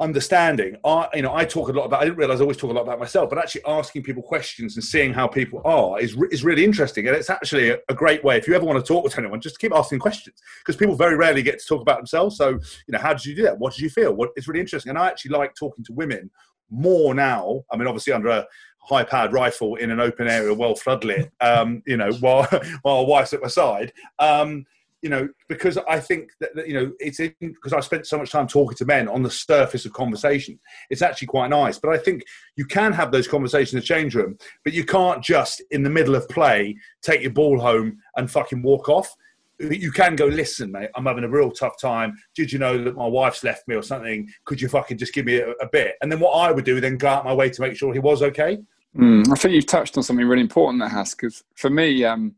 understanding. 0.00 0.76
I, 0.84 1.08
you 1.14 1.22
know, 1.22 1.34
I 1.34 1.44
talk 1.44 1.68
a 1.68 1.72
lot 1.72 1.84
about. 1.84 2.00
I 2.00 2.04
didn't 2.04 2.16
realize 2.16 2.40
I 2.40 2.42
always 2.42 2.56
talk 2.56 2.70
a 2.70 2.74
lot 2.74 2.82
about 2.82 2.98
myself, 2.98 3.28
but 3.28 3.38
actually 3.38 3.62
asking 3.66 4.02
people 4.02 4.22
questions 4.22 4.76
and 4.76 4.82
seeing 4.82 5.12
how 5.12 5.28
people 5.28 5.60
are 5.64 6.00
is 6.00 6.16
is 6.30 6.42
really 6.42 6.64
interesting, 6.64 7.06
and 7.06 7.16
it's 7.16 7.30
actually 7.30 7.70
a, 7.70 7.78
a 7.88 7.94
great 7.94 8.24
way. 8.24 8.36
If 8.36 8.48
you 8.48 8.54
ever 8.54 8.64
want 8.64 8.84
to 8.84 8.92
talk 8.92 9.04
with 9.04 9.16
anyone, 9.18 9.40
just 9.40 9.58
keep 9.58 9.74
asking 9.74 10.00
questions 10.00 10.40
because 10.64 10.76
people 10.76 10.96
very 10.96 11.16
rarely 11.16 11.42
get 11.42 11.60
to 11.60 11.66
talk 11.66 11.82
about 11.82 11.98
themselves. 11.98 12.36
So, 12.36 12.48
you 12.50 12.60
know, 12.88 12.98
how 12.98 13.12
did 13.12 13.24
you 13.26 13.36
do 13.36 13.42
that? 13.42 13.58
What 13.58 13.74
did 13.74 13.82
you 13.82 13.90
feel? 13.90 14.14
What 14.14 14.30
it's 14.36 14.48
really 14.48 14.60
interesting, 14.60 14.90
and 14.90 14.98
I 14.98 15.06
actually 15.06 15.32
like 15.32 15.54
talking 15.54 15.84
to 15.84 15.92
women 15.92 16.30
more 16.70 17.14
now. 17.14 17.62
I 17.70 17.76
mean, 17.76 17.86
obviously 17.86 18.12
under 18.12 18.28
a 18.28 18.46
high-powered 18.82 19.32
rifle 19.32 19.76
in 19.76 19.90
an 19.90 20.00
open 20.00 20.26
area, 20.26 20.54
well 20.54 20.74
floodlit, 20.74 21.30
um, 21.40 21.82
you 21.86 21.96
know, 21.96 22.12
while 22.14 22.48
while 22.82 23.06
wife's 23.06 23.32
at 23.32 23.42
my 23.42 23.48
side. 23.48 23.92
Um, 24.18 24.64
you 25.02 25.08
know, 25.08 25.28
because 25.48 25.78
I 25.88 25.98
think 25.98 26.30
that, 26.40 26.54
that 26.54 26.68
you 26.68 26.74
know 26.74 26.92
it's 26.98 27.18
because 27.18 27.72
I 27.72 27.80
spent 27.80 28.06
so 28.06 28.18
much 28.18 28.30
time 28.30 28.46
talking 28.46 28.76
to 28.76 28.84
men 28.84 29.08
on 29.08 29.22
the 29.22 29.30
surface 29.30 29.86
of 29.86 29.92
conversation. 29.92 30.58
It's 30.90 31.02
actually 31.02 31.28
quite 31.28 31.50
nice, 31.50 31.78
but 31.78 31.90
I 31.90 31.98
think 31.98 32.22
you 32.56 32.66
can 32.66 32.92
have 32.92 33.10
those 33.10 33.28
conversations 33.28 33.74
in 33.74 33.80
the 33.80 33.86
change 33.86 34.14
room, 34.14 34.36
but 34.64 34.72
you 34.72 34.84
can't 34.84 35.22
just 35.22 35.62
in 35.70 35.82
the 35.82 35.90
middle 35.90 36.14
of 36.14 36.28
play 36.28 36.76
take 37.02 37.22
your 37.22 37.32
ball 37.32 37.58
home 37.58 37.98
and 38.16 38.30
fucking 38.30 38.62
walk 38.62 38.88
off. 38.88 39.10
You 39.58 39.92
can 39.92 40.16
go, 40.16 40.24
listen, 40.24 40.72
mate. 40.72 40.88
I'm 40.96 41.04
having 41.04 41.24
a 41.24 41.28
real 41.28 41.50
tough 41.50 41.78
time. 41.78 42.16
Did 42.34 42.50
you 42.50 42.58
know 42.58 42.82
that 42.82 42.96
my 42.96 43.06
wife's 43.06 43.44
left 43.44 43.68
me 43.68 43.74
or 43.74 43.82
something? 43.82 44.26
Could 44.46 44.60
you 44.60 44.70
fucking 44.70 44.96
just 44.96 45.12
give 45.12 45.26
me 45.26 45.36
a, 45.36 45.50
a 45.50 45.68
bit? 45.70 45.96
And 46.00 46.10
then 46.10 46.18
what 46.18 46.32
I 46.32 46.50
would 46.50 46.64
do, 46.64 46.80
then 46.80 46.96
go 46.96 47.08
out 47.08 47.26
my 47.26 47.34
way 47.34 47.50
to 47.50 47.60
make 47.60 47.76
sure 47.76 47.92
he 47.92 47.98
was 47.98 48.22
okay. 48.22 48.58
Mm, 48.96 49.30
I 49.30 49.34
think 49.34 49.54
you've 49.54 49.66
touched 49.66 49.96
on 49.96 50.02
something 50.02 50.26
really 50.26 50.40
important 50.40 50.80
there, 50.80 50.88
Has, 50.88 51.14
because 51.14 51.44
for 51.56 51.70
me, 51.70 52.04
um, 52.04 52.34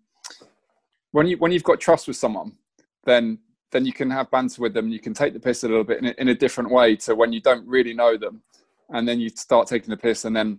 when 1.12 1.26
you 1.26 1.36
when 1.36 1.52
you've 1.52 1.62
got 1.62 1.80
trust 1.80 2.08
with 2.08 2.16
someone, 2.16 2.52
then 3.04 3.38
then 3.70 3.86
you 3.86 3.92
can 3.92 4.10
have 4.10 4.30
banter 4.30 4.60
with 4.60 4.74
them. 4.74 4.88
You 4.90 5.00
can 5.00 5.14
take 5.14 5.32
the 5.32 5.40
piss 5.40 5.64
a 5.64 5.68
little 5.68 5.84
bit 5.84 5.98
in 5.98 6.06
a, 6.06 6.14
in 6.18 6.28
a 6.28 6.34
different 6.34 6.70
way 6.70 6.96
to 6.96 7.14
when 7.14 7.32
you 7.32 7.40
don't 7.40 7.66
really 7.66 7.94
know 7.94 8.16
them, 8.16 8.42
and 8.90 9.06
then 9.06 9.20
you 9.20 9.28
start 9.30 9.68
taking 9.68 9.90
the 9.90 9.96
piss, 9.96 10.24
and 10.24 10.34
then 10.34 10.58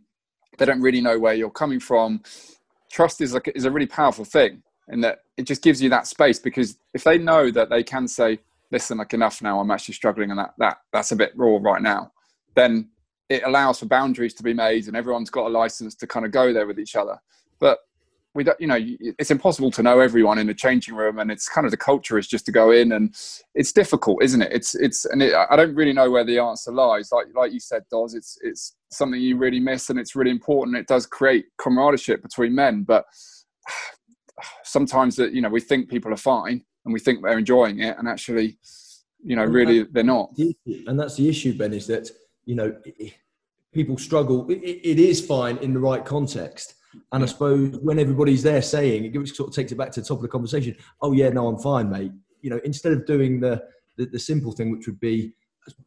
they 0.57 0.65
don't 0.65 0.81
really 0.81 1.01
know 1.01 1.19
where 1.19 1.33
you're 1.33 1.51
coming 1.51 1.79
from. 1.79 2.21
Trust 2.91 3.21
is 3.21 3.33
like 3.33 3.51
is 3.55 3.65
a 3.65 3.71
really 3.71 3.87
powerful 3.87 4.25
thing, 4.25 4.63
in 4.87 5.01
that 5.01 5.19
it 5.37 5.43
just 5.43 5.63
gives 5.63 5.81
you 5.81 5.89
that 5.89 6.07
space 6.07 6.39
because 6.39 6.77
if 6.93 7.03
they 7.03 7.17
know 7.17 7.51
that 7.51 7.69
they 7.69 7.83
can 7.83 8.07
say, 8.07 8.39
"Listen, 8.71 8.99
like 8.99 9.13
enough 9.13 9.41
now. 9.41 9.59
I'm 9.59 9.71
actually 9.71 9.95
struggling, 9.95 10.29
and 10.29 10.39
that 10.39 10.53
that 10.59 10.77
that's 10.91 11.11
a 11.11 11.15
bit 11.15 11.33
raw 11.35 11.57
right 11.61 11.81
now," 11.81 12.11
then 12.55 12.89
it 13.29 13.43
allows 13.43 13.79
for 13.79 13.87
boundaries 13.87 14.33
to 14.35 14.43
be 14.43 14.53
made, 14.53 14.87
and 14.87 14.95
everyone's 14.95 15.31
got 15.31 15.47
a 15.47 15.49
license 15.49 15.95
to 15.95 16.07
kind 16.07 16.25
of 16.25 16.31
go 16.31 16.53
there 16.53 16.67
with 16.67 16.79
each 16.79 16.95
other. 16.95 17.19
But 17.59 17.79
we 18.35 18.43
don't, 18.43 18.59
you 18.59 18.67
know, 18.67 18.79
it's 19.19 19.29
impossible 19.29 19.69
to 19.71 19.83
know 19.83 19.99
everyone 19.99 20.39
in 20.39 20.47
the 20.47 20.53
changing 20.53 20.95
room, 20.95 21.19
and 21.19 21.31
it's 21.31 21.47
kind 21.47 21.65
of 21.65 21.71
the 21.71 21.77
culture 21.77 22.17
is 22.17 22.27
just 22.27 22.45
to 22.47 22.51
go 22.51 22.71
in, 22.71 22.91
and 22.91 23.15
it's 23.53 23.71
difficult, 23.71 24.23
isn't 24.23 24.41
it? 24.41 24.51
It's 24.51 24.73
it's, 24.75 25.05
and 25.05 25.21
it, 25.21 25.33
I 25.35 25.55
don't 25.55 25.75
really 25.75 25.93
know 25.93 26.09
where 26.09 26.23
the 26.23 26.39
answer 26.39 26.71
lies. 26.71 27.11
Like 27.11 27.27
like 27.35 27.53
you 27.53 27.59
said, 27.59 27.83
does 27.91 28.15
it's 28.15 28.37
it's 28.41 28.75
something 28.89 29.21
you 29.21 29.37
really 29.37 29.59
miss, 29.59 29.89
and 29.89 29.99
it's 29.99 30.15
really 30.15 30.31
important. 30.31 30.77
It 30.77 30.87
does 30.87 31.05
create 31.05 31.45
camaraderie 31.57 32.17
between 32.17 32.55
men, 32.55 32.83
but 32.83 33.05
sometimes 34.63 35.15
that 35.17 35.33
you 35.33 35.41
know 35.41 35.49
we 35.49 35.61
think 35.61 35.89
people 35.89 36.11
are 36.11 36.17
fine 36.17 36.63
and 36.85 36.93
we 36.93 36.99
think 36.99 37.21
they're 37.21 37.37
enjoying 37.37 37.81
it, 37.81 37.97
and 37.99 38.07
actually, 38.07 38.57
you 39.23 39.35
know, 39.35 39.45
really 39.45 39.83
they're 39.83 40.03
not. 40.03 40.31
And 40.87 40.99
that's 40.99 41.15
the 41.15 41.29
issue, 41.29 41.55
Ben, 41.55 41.73
is 41.73 41.85
that 41.87 42.09
you 42.45 42.55
know 42.55 42.75
people 43.73 43.97
struggle. 43.97 44.49
It, 44.49 44.63
it 44.83 44.99
is 44.99 45.23
fine 45.23 45.57
in 45.57 45.73
the 45.73 45.79
right 45.79 46.03
context. 46.03 46.75
And 47.11 47.23
I 47.23 47.27
suppose 47.27 47.77
when 47.79 47.99
everybody's 47.99 48.43
there 48.43 48.61
saying 48.61 49.05
it 49.05 49.27
sort 49.29 49.49
of 49.49 49.55
takes 49.55 49.71
it 49.71 49.77
back 49.77 49.91
to 49.91 50.01
the 50.01 50.07
top 50.07 50.17
of 50.17 50.21
the 50.23 50.27
conversation. 50.27 50.75
Oh 51.01 51.11
yeah, 51.11 51.29
no, 51.29 51.47
I'm 51.47 51.59
fine, 51.59 51.89
mate. 51.89 52.11
You 52.41 52.49
know, 52.49 52.59
instead 52.63 52.93
of 52.93 53.05
doing 53.05 53.39
the 53.39 53.63
the, 53.97 54.05
the 54.07 54.19
simple 54.19 54.51
thing, 54.51 54.71
which 54.71 54.87
would 54.87 54.99
be, 54.99 55.35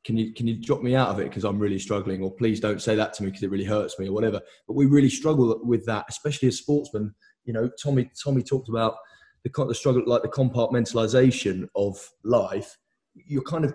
can 0.04 0.16
you 0.16 0.32
can 0.32 0.46
you 0.46 0.60
drop 0.60 0.82
me 0.82 0.94
out 0.94 1.08
of 1.08 1.18
it 1.20 1.28
because 1.28 1.44
I'm 1.44 1.58
really 1.58 1.78
struggling, 1.78 2.22
or 2.22 2.30
please 2.30 2.60
don't 2.60 2.80
say 2.80 2.94
that 2.94 3.12
to 3.14 3.22
me 3.22 3.30
because 3.30 3.42
it 3.42 3.50
really 3.50 3.64
hurts 3.64 3.98
me, 3.98 4.08
or 4.08 4.12
whatever. 4.12 4.40
But 4.66 4.74
we 4.74 4.86
really 4.86 5.10
struggle 5.10 5.60
with 5.62 5.84
that, 5.86 6.06
especially 6.08 6.48
as 6.48 6.58
sportsmen. 6.58 7.14
You 7.44 7.52
know, 7.52 7.70
Tommy 7.82 8.10
Tommy 8.22 8.42
talked 8.42 8.68
about 8.68 8.96
the 9.44 9.64
the 9.64 9.74
struggle, 9.74 10.02
like 10.06 10.22
the 10.22 10.28
compartmentalization 10.28 11.68
of 11.74 11.96
life. 12.24 12.76
You're 13.14 13.42
kind 13.42 13.64
of 13.64 13.74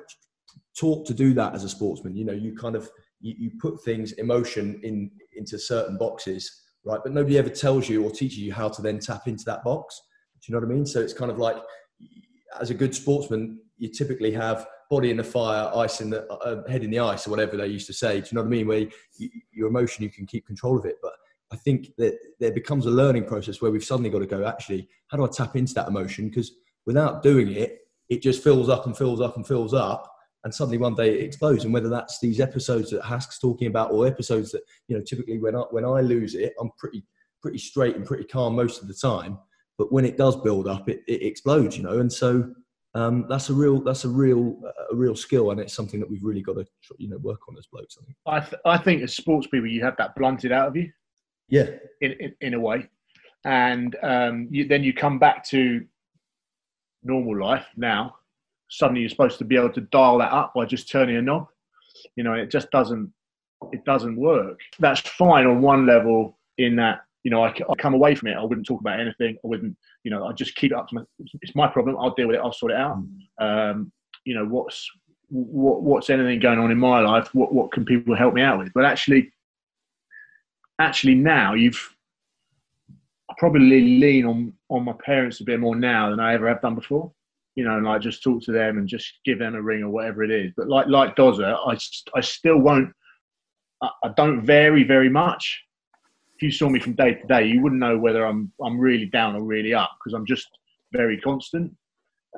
taught 0.77 1.05
to 1.07 1.13
do 1.13 1.33
that 1.33 1.53
as 1.53 1.63
a 1.63 1.69
sportsman. 1.69 2.15
You 2.15 2.25
know, 2.25 2.33
you 2.33 2.55
kind 2.55 2.75
of 2.75 2.89
you, 3.19 3.35
you 3.37 3.51
put 3.59 3.83
things 3.83 4.13
emotion 4.13 4.79
in 4.83 5.11
into 5.35 5.57
certain 5.57 5.97
boxes, 5.97 6.60
right? 6.85 6.99
But 7.03 7.13
nobody 7.13 7.37
ever 7.37 7.49
tells 7.49 7.89
you 7.89 8.03
or 8.03 8.11
teaches 8.11 8.39
you 8.39 8.53
how 8.53 8.69
to 8.69 8.81
then 8.81 8.99
tap 8.99 9.27
into 9.27 9.45
that 9.45 9.63
box. 9.63 10.01
Do 10.41 10.51
you 10.51 10.53
know 10.53 10.65
what 10.65 10.71
I 10.71 10.75
mean? 10.75 10.85
So 10.85 10.99
it's 10.99 11.13
kind 11.13 11.31
of 11.31 11.37
like 11.37 11.57
as 12.59 12.69
a 12.69 12.73
good 12.73 12.95
sportsman, 12.95 13.59
you 13.77 13.89
typically 13.89 14.31
have 14.31 14.67
body 14.89 15.09
in 15.09 15.17
the 15.17 15.23
fire, 15.23 15.71
ice 15.75 16.01
in 16.01 16.09
the 16.09 16.27
uh, 16.31 16.67
head 16.69 16.83
in 16.83 16.91
the 16.91 16.99
ice, 16.99 17.25
or 17.27 17.31
whatever 17.31 17.57
they 17.57 17.67
used 17.67 17.87
to 17.87 17.93
say. 17.93 18.19
Do 18.19 18.27
you 18.31 18.35
know 18.35 18.41
what 18.41 18.47
I 18.47 18.51
mean? 18.51 18.67
Where 18.67 18.87
you, 19.17 19.29
your 19.51 19.67
emotion, 19.67 20.03
you 20.03 20.09
can 20.09 20.25
keep 20.25 20.45
control 20.45 20.77
of 20.77 20.85
it. 20.85 20.95
But 21.01 21.13
I 21.51 21.55
think 21.55 21.89
that 21.97 22.17
there 22.39 22.51
becomes 22.51 22.85
a 22.85 22.91
learning 22.91 23.25
process 23.25 23.61
where 23.61 23.71
we've 23.71 23.83
suddenly 23.83 24.09
got 24.09 24.19
to 24.19 24.25
go, 24.25 24.45
actually, 24.45 24.89
how 25.07 25.17
do 25.17 25.25
I 25.25 25.29
tap 25.29 25.55
into 25.55 25.73
that 25.75 25.87
emotion? 25.87 26.29
Because 26.29 26.51
without 26.85 27.23
doing 27.23 27.51
it, 27.51 27.79
it 28.09 28.21
just 28.21 28.43
fills 28.43 28.69
up 28.69 28.85
and 28.85 28.97
fills 28.97 29.21
up 29.21 29.37
and 29.37 29.47
fills 29.47 29.73
up 29.73 30.10
and 30.43 30.53
suddenly 30.53 30.77
one 30.77 30.95
day 30.95 31.19
it 31.19 31.23
explodes. 31.23 31.65
And 31.65 31.73
whether 31.73 31.89
that's 31.89 32.19
these 32.19 32.39
episodes 32.39 32.91
that 32.91 33.03
Hask's 33.03 33.39
talking 33.39 33.67
about, 33.67 33.91
or 33.91 34.07
episodes 34.07 34.51
that 34.51 34.61
you 34.87 34.97
know, 34.97 35.03
typically 35.03 35.39
when 35.39 35.55
I 35.55 35.61
when 35.71 35.85
I 35.85 36.01
lose 36.01 36.35
it, 36.35 36.53
I'm 36.59 36.71
pretty 36.77 37.03
pretty 37.41 37.57
straight 37.57 37.95
and 37.95 38.05
pretty 38.05 38.25
calm 38.25 38.55
most 38.55 38.81
of 38.81 38.87
the 38.87 38.93
time. 38.93 39.37
But 39.77 39.91
when 39.91 40.05
it 40.05 40.17
does 40.17 40.35
build 40.37 40.67
up, 40.67 40.89
it, 40.89 41.01
it 41.07 41.23
explodes, 41.23 41.77
you 41.77 41.83
know. 41.83 41.99
And 41.99 42.11
so 42.11 42.53
um, 42.93 43.25
that's 43.29 43.49
a 43.49 43.53
real 43.53 43.81
that's 43.81 44.05
a 44.05 44.09
real 44.09 44.59
a 44.91 44.95
real 44.95 45.15
skill, 45.15 45.51
and 45.51 45.59
it's 45.59 45.73
something 45.73 45.99
that 45.99 46.09
we've 46.09 46.23
really 46.23 46.41
got 46.41 46.55
to 46.55 46.65
you 46.97 47.09
know 47.09 47.17
work 47.17 47.47
on 47.47 47.57
as 47.57 47.67
blokes. 47.67 47.97
I 47.99 48.05
think. 48.05 48.17
I, 48.25 48.39
th- 48.39 48.61
I 48.65 48.77
think 48.77 49.01
as 49.03 49.15
sports 49.15 49.47
people, 49.47 49.67
you 49.67 49.83
have 49.83 49.97
that 49.97 50.15
blunted 50.15 50.51
out 50.51 50.67
of 50.67 50.75
you. 50.75 50.91
Yeah. 51.49 51.67
In 52.01 52.13
in, 52.13 52.35
in 52.41 52.53
a 52.55 52.59
way, 52.59 52.89
and 53.45 53.95
um, 54.03 54.47
you, 54.51 54.67
then 54.67 54.83
you 54.83 54.93
come 54.93 55.19
back 55.19 55.43
to 55.49 55.85
normal 57.03 57.39
life 57.39 57.65
now 57.75 58.15
suddenly 58.71 59.01
you're 59.01 59.09
supposed 59.09 59.37
to 59.37 59.45
be 59.45 59.57
able 59.57 59.71
to 59.73 59.81
dial 59.81 60.17
that 60.17 60.31
up 60.31 60.53
by 60.55 60.65
just 60.65 60.89
turning 60.89 61.17
a 61.17 61.21
knob. 61.21 61.47
You 62.15 62.23
know, 62.23 62.33
it 62.33 62.49
just 62.49 62.71
doesn't 62.71 63.11
it 63.71 63.85
doesn't 63.85 64.15
work. 64.15 64.59
That's 64.79 65.01
fine 65.01 65.45
on 65.45 65.61
one 65.61 65.85
level 65.85 66.39
in 66.57 66.75
that 66.77 67.01
you 67.23 67.29
know 67.29 67.43
I, 67.43 67.49
I 67.49 67.75
come 67.77 67.93
away 67.93 68.15
from 68.15 68.29
it. 68.29 68.37
I 68.37 68.43
wouldn't 68.43 68.65
talk 68.65 68.79
about 68.79 68.99
anything. 68.99 69.35
I 69.43 69.47
wouldn't 69.47 69.77
you 70.03 70.09
know 70.09 70.25
I 70.25 70.31
just 70.31 70.55
keep 70.55 70.71
it 70.71 70.77
up 70.77 70.87
to 70.87 70.95
my. 70.95 71.01
It's 71.41 71.53
my 71.53 71.67
problem. 71.67 71.97
I'll 71.99 72.15
deal 72.15 72.27
with 72.27 72.37
it. 72.37 72.41
I'll 72.41 72.53
sort 72.53 72.71
it 72.71 72.77
out. 72.77 73.03
Um, 73.39 73.91
you 74.23 74.33
know 74.33 74.45
what's 74.45 74.89
what, 75.29 75.83
what's 75.83 76.09
anything 76.09 76.39
going 76.39 76.59
on 76.59 76.71
in 76.71 76.77
my 76.77 77.01
life? 77.01 77.35
What 77.35 77.53
what 77.53 77.71
can 77.71 77.85
people 77.85 78.15
help 78.15 78.33
me 78.33 78.41
out 78.41 78.57
with? 78.57 78.71
But 78.73 78.85
actually, 78.85 79.31
actually 80.79 81.15
now 81.15 81.53
you've 81.53 81.93
I 83.29 83.33
probably 83.37 83.99
lean 83.99 84.25
on 84.25 84.53
on 84.69 84.85
my 84.85 84.93
parents 85.05 85.41
a 85.41 85.43
bit 85.43 85.59
more 85.59 85.75
now 85.75 86.09
than 86.09 86.21
I 86.21 86.33
ever 86.33 86.47
have 86.47 86.61
done 86.61 86.75
before 86.75 87.11
you 87.55 87.63
know, 87.63 87.77
and 87.77 87.85
like 87.85 88.01
just 88.01 88.23
talk 88.23 88.41
to 88.43 88.51
them 88.51 88.77
and 88.77 88.87
just 88.87 89.19
give 89.25 89.39
them 89.39 89.55
a 89.55 89.61
ring 89.61 89.83
or 89.83 89.89
whatever 89.89 90.23
it 90.23 90.31
is. 90.31 90.51
But 90.55 90.67
like 90.67 90.87
like 90.87 91.15
Dozer, 91.15 91.55
I 91.65 91.77
I 92.17 92.21
still 92.21 92.57
won't. 92.57 92.91
I, 93.81 93.89
I 94.03 94.09
don't 94.15 94.45
vary 94.45 94.83
very 94.83 95.09
much. 95.09 95.61
If 96.35 96.43
you 96.43 96.51
saw 96.51 96.69
me 96.69 96.79
from 96.79 96.93
day 96.93 97.15
to 97.15 97.27
day, 97.27 97.45
you 97.45 97.61
wouldn't 97.61 97.81
know 97.81 97.97
whether 97.97 98.25
I'm 98.25 98.51
I'm 98.63 98.79
really 98.79 99.05
down 99.05 99.35
or 99.35 99.43
really 99.43 99.73
up 99.73 99.91
because 99.99 100.13
I'm 100.13 100.25
just 100.25 100.47
very 100.93 101.19
constant. 101.19 101.73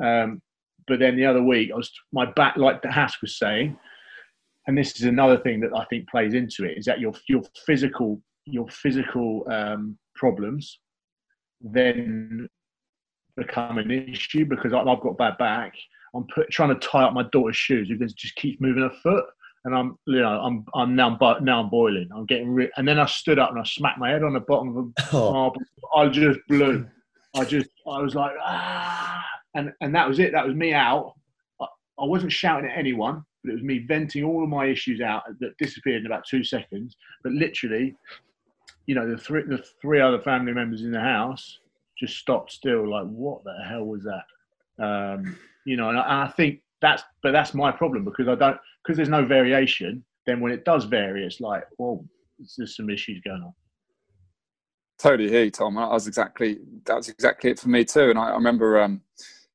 Um, 0.02 0.42
but 0.88 1.00
then 1.00 1.16
the 1.16 1.26
other 1.26 1.42
week, 1.42 1.72
I 1.72 1.78
was 1.78 1.92
my 2.12 2.26
back, 2.26 2.58
like 2.58 2.82
the 2.82 2.92
Hask 2.92 3.22
was 3.22 3.38
saying, 3.38 3.78
and 4.68 4.78
this 4.78 5.00
is 5.00 5.04
another 5.04 5.38
thing 5.38 5.62
that 5.62 5.72
I 5.76 5.86
think 5.86 6.10
plays 6.10 6.34
into 6.34 6.66
it 6.66 6.78
is 6.78 6.86
that 6.86 7.00
your 7.00 7.14
your 7.28 7.44
physical 7.66 8.22
your 8.46 8.68
physical 8.68 9.46
um, 9.50 9.98
problems 10.16 10.80
then 11.64 12.48
become 13.36 13.78
an 13.78 13.92
issue 13.92 14.46
because 14.46 14.74
I've 14.74 14.86
got 14.86 15.18
bad 15.18 15.38
back. 15.38 15.74
I'm 16.16 16.26
put, 16.34 16.50
trying 16.50 16.70
to 16.70 16.88
tie 16.88 17.04
up 17.04 17.14
my 17.14 17.24
daughter's 17.32 17.58
shoes 17.58 17.90
because 17.90 18.14
just 18.14 18.36
keeps 18.36 18.62
moving 18.62 18.84
her 18.84 18.92
foot, 19.02 19.26
and 19.66 19.76
I'm 19.76 19.98
you 20.06 20.22
know 20.22 20.40
I'm 20.40 20.66
I'm 20.76 20.96
now 20.96 21.18
now 21.42 21.62
I'm 21.62 21.70
boiling. 21.70 22.10
I'm 22.16 22.26
getting 22.26 22.50
re- 22.50 22.72
and 22.78 22.88
then 22.88 23.00
I 23.00 23.06
stood 23.06 23.40
up 23.40 23.50
and 23.50 23.60
I 23.60 23.64
smacked 23.64 24.00
my 24.00 24.10
head 24.10 24.24
on 24.24 24.34
the 24.34 24.40
bottom 24.42 24.78
of 24.78 24.94
the 24.96 25.04
oh. 25.18 25.34
marble. 25.34 25.62
I 25.96 26.08
just 26.08 26.40
blew. 26.48 26.88
I 27.36 27.46
just 27.46 27.70
I 27.88 28.00
was 28.00 28.14
like 28.14 28.34
ah, 28.40 29.26
and 29.56 29.74
and 29.82 29.96
that 29.96 30.08
was 30.08 30.20
it. 30.20 30.32
That 30.34 30.46
was 30.46 30.56
me 30.56 30.74
out. 30.74 31.16
I, 31.60 31.66
I 32.00 32.06
wasn't 32.06 32.32
shouting 32.32 32.70
at 32.70 32.78
anyone, 32.78 33.26
but 33.44 33.52
it 33.52 33.54
was 33.56 33.64
me 33.64 33.80
venting 33.80 34.24
all 34.24 34.44
of 34.44 34.50
my 34.50 34.68
issues 34.68 35.02
out 35.02 35.24
that 35.40 35.58
disappeared 35.58 36.02
in 36.02 36.06
about 36.06 36.26
two 36.28 36.44
seconds. 36.44 36.96
But 37.24 37.32
literally, 37.32 37.96
you 38.86 38.94
know, 38.94 39.10
the 39.10 39.18
three 39.18 39.44
the 39.48 39.66
three 39.82 40.00
other 40.00 40.22
family 40.22 40.54
members 40.54 40.84
in 40.84 40.92
the 40.92 41.02
house 41.02 41.58
just 41.98 42.18
stopped 42.18 42.52
still, 42.52 42.90
like, 42.90 43.06
what 43.06 43.44
the 43.44 43.56
hell 43.68 43.86
was 43.86 44.04
that? 44.04 44.84
Um, 44.84 45.38
you 45.66 45.78
know, 45.78 45.90
and 45.90 46.00
I, 46.00 46.24
I 46.24 46.28
think 46.30 46.62
that's, 46.82 47.04
but 47.22 47.32
that's 47.32 47.54
my 47.54 47.72
problem 47.72 48.04
because 48.04 48.28
I 48.28 48.36
don't, 48.36 48.58
because 48.84 48.98
there's 48.98 49.10
no 49.10 49.26
variation. 49.26 50.04
Then 50.26 50.40
when 50.40 50.52
it 50.52 50.66
does 50.66 50.86
vary, 50.86 51.26
it's 51.26 51.42
like, 51.42 51.64
well, 51.78 52.06
there's 52.58 52.76
some 52.76 52.90
issues 52.90 53.22
going 53.22 53.42
on. 53.42 53.54
Totally 55.00 55.30
hear 55.30 55.44
you, 55.44 55.52
Tom. 55.52 55.76
That 55.76 55.90
was 55.90 56.08
exactly 56.08 56.60
that 56.86 56.96
was 56.96 57.10
exactly 57.10 57.52
it 57.52 57.60
for 57.60 57.68
me 57.68 57.84
too. 57.84 58.10
And 58.10 58.18
I, 58.18 58.30
I 58.30 58.36
remember, 58.36 58.82
um, 58.82 59.02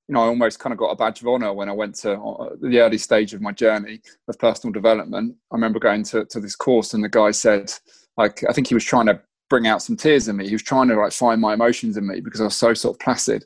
you 0.09 0.14
know, 0.14 0.21
I 0.21 0.26
almost 0.26 0.59
kind 0.59 0.73
of 0.73 0.78
got 0.78 0.90
a 0.90 0.97
badge 0.97 1.23
of 1.23 1.28
honor 1.28 1.52
when 1.54 1.68
I 1.68 1.73
went 1.73 1.95
to 1.97 2.18
uh, 2.21 2.57
the 2.61 2.80
early 2.80 2.99
stage 2.99 3.33
of 3.33 3.40
my 3.40 3.52
journey 3.52 4.00
of 4.28 4.38
personal 4.38 4.73
development. 4.73 5.37
I 5.50 5.54
remember 5.54 5.78
going 5.78 6.02
to, 6.04 6.26
to 6.26 6.40
this 6.40 6.57
course, 6.57 6.92
and 6.92 7.02
the 7.02 7.09
guy 7.09 7.30
said, 7.30 7.73
like, 8.16 8.45
I 8.49 8.52
think 8.52 8.66
he 8.66 8.75
was 8.75 8.85
trying 8.85 9.07
to 9.07 9.23
bring 9.49 9.67
out 9.67 9.83
some 9.83 9.97
tears 9.97 10.28
in 10.28 10.37
me. 10.37 10.47
He 10.47 10.55
was 10.55 10.62
trying 10.62 10.88
to 10.88 10.97
like 10.97 11.12
find 11.12 11.40
my 11.40 11.55
emotions 11.55 11.97
in 11.97 12.07
me 12.07 12.21
because 12.21 12.40
I 12.40 12.45
was 12.45 12.57
so 12.57 12.75
sort 12.75 12.97
of 12.97 13.00
placid, 13.00 13.45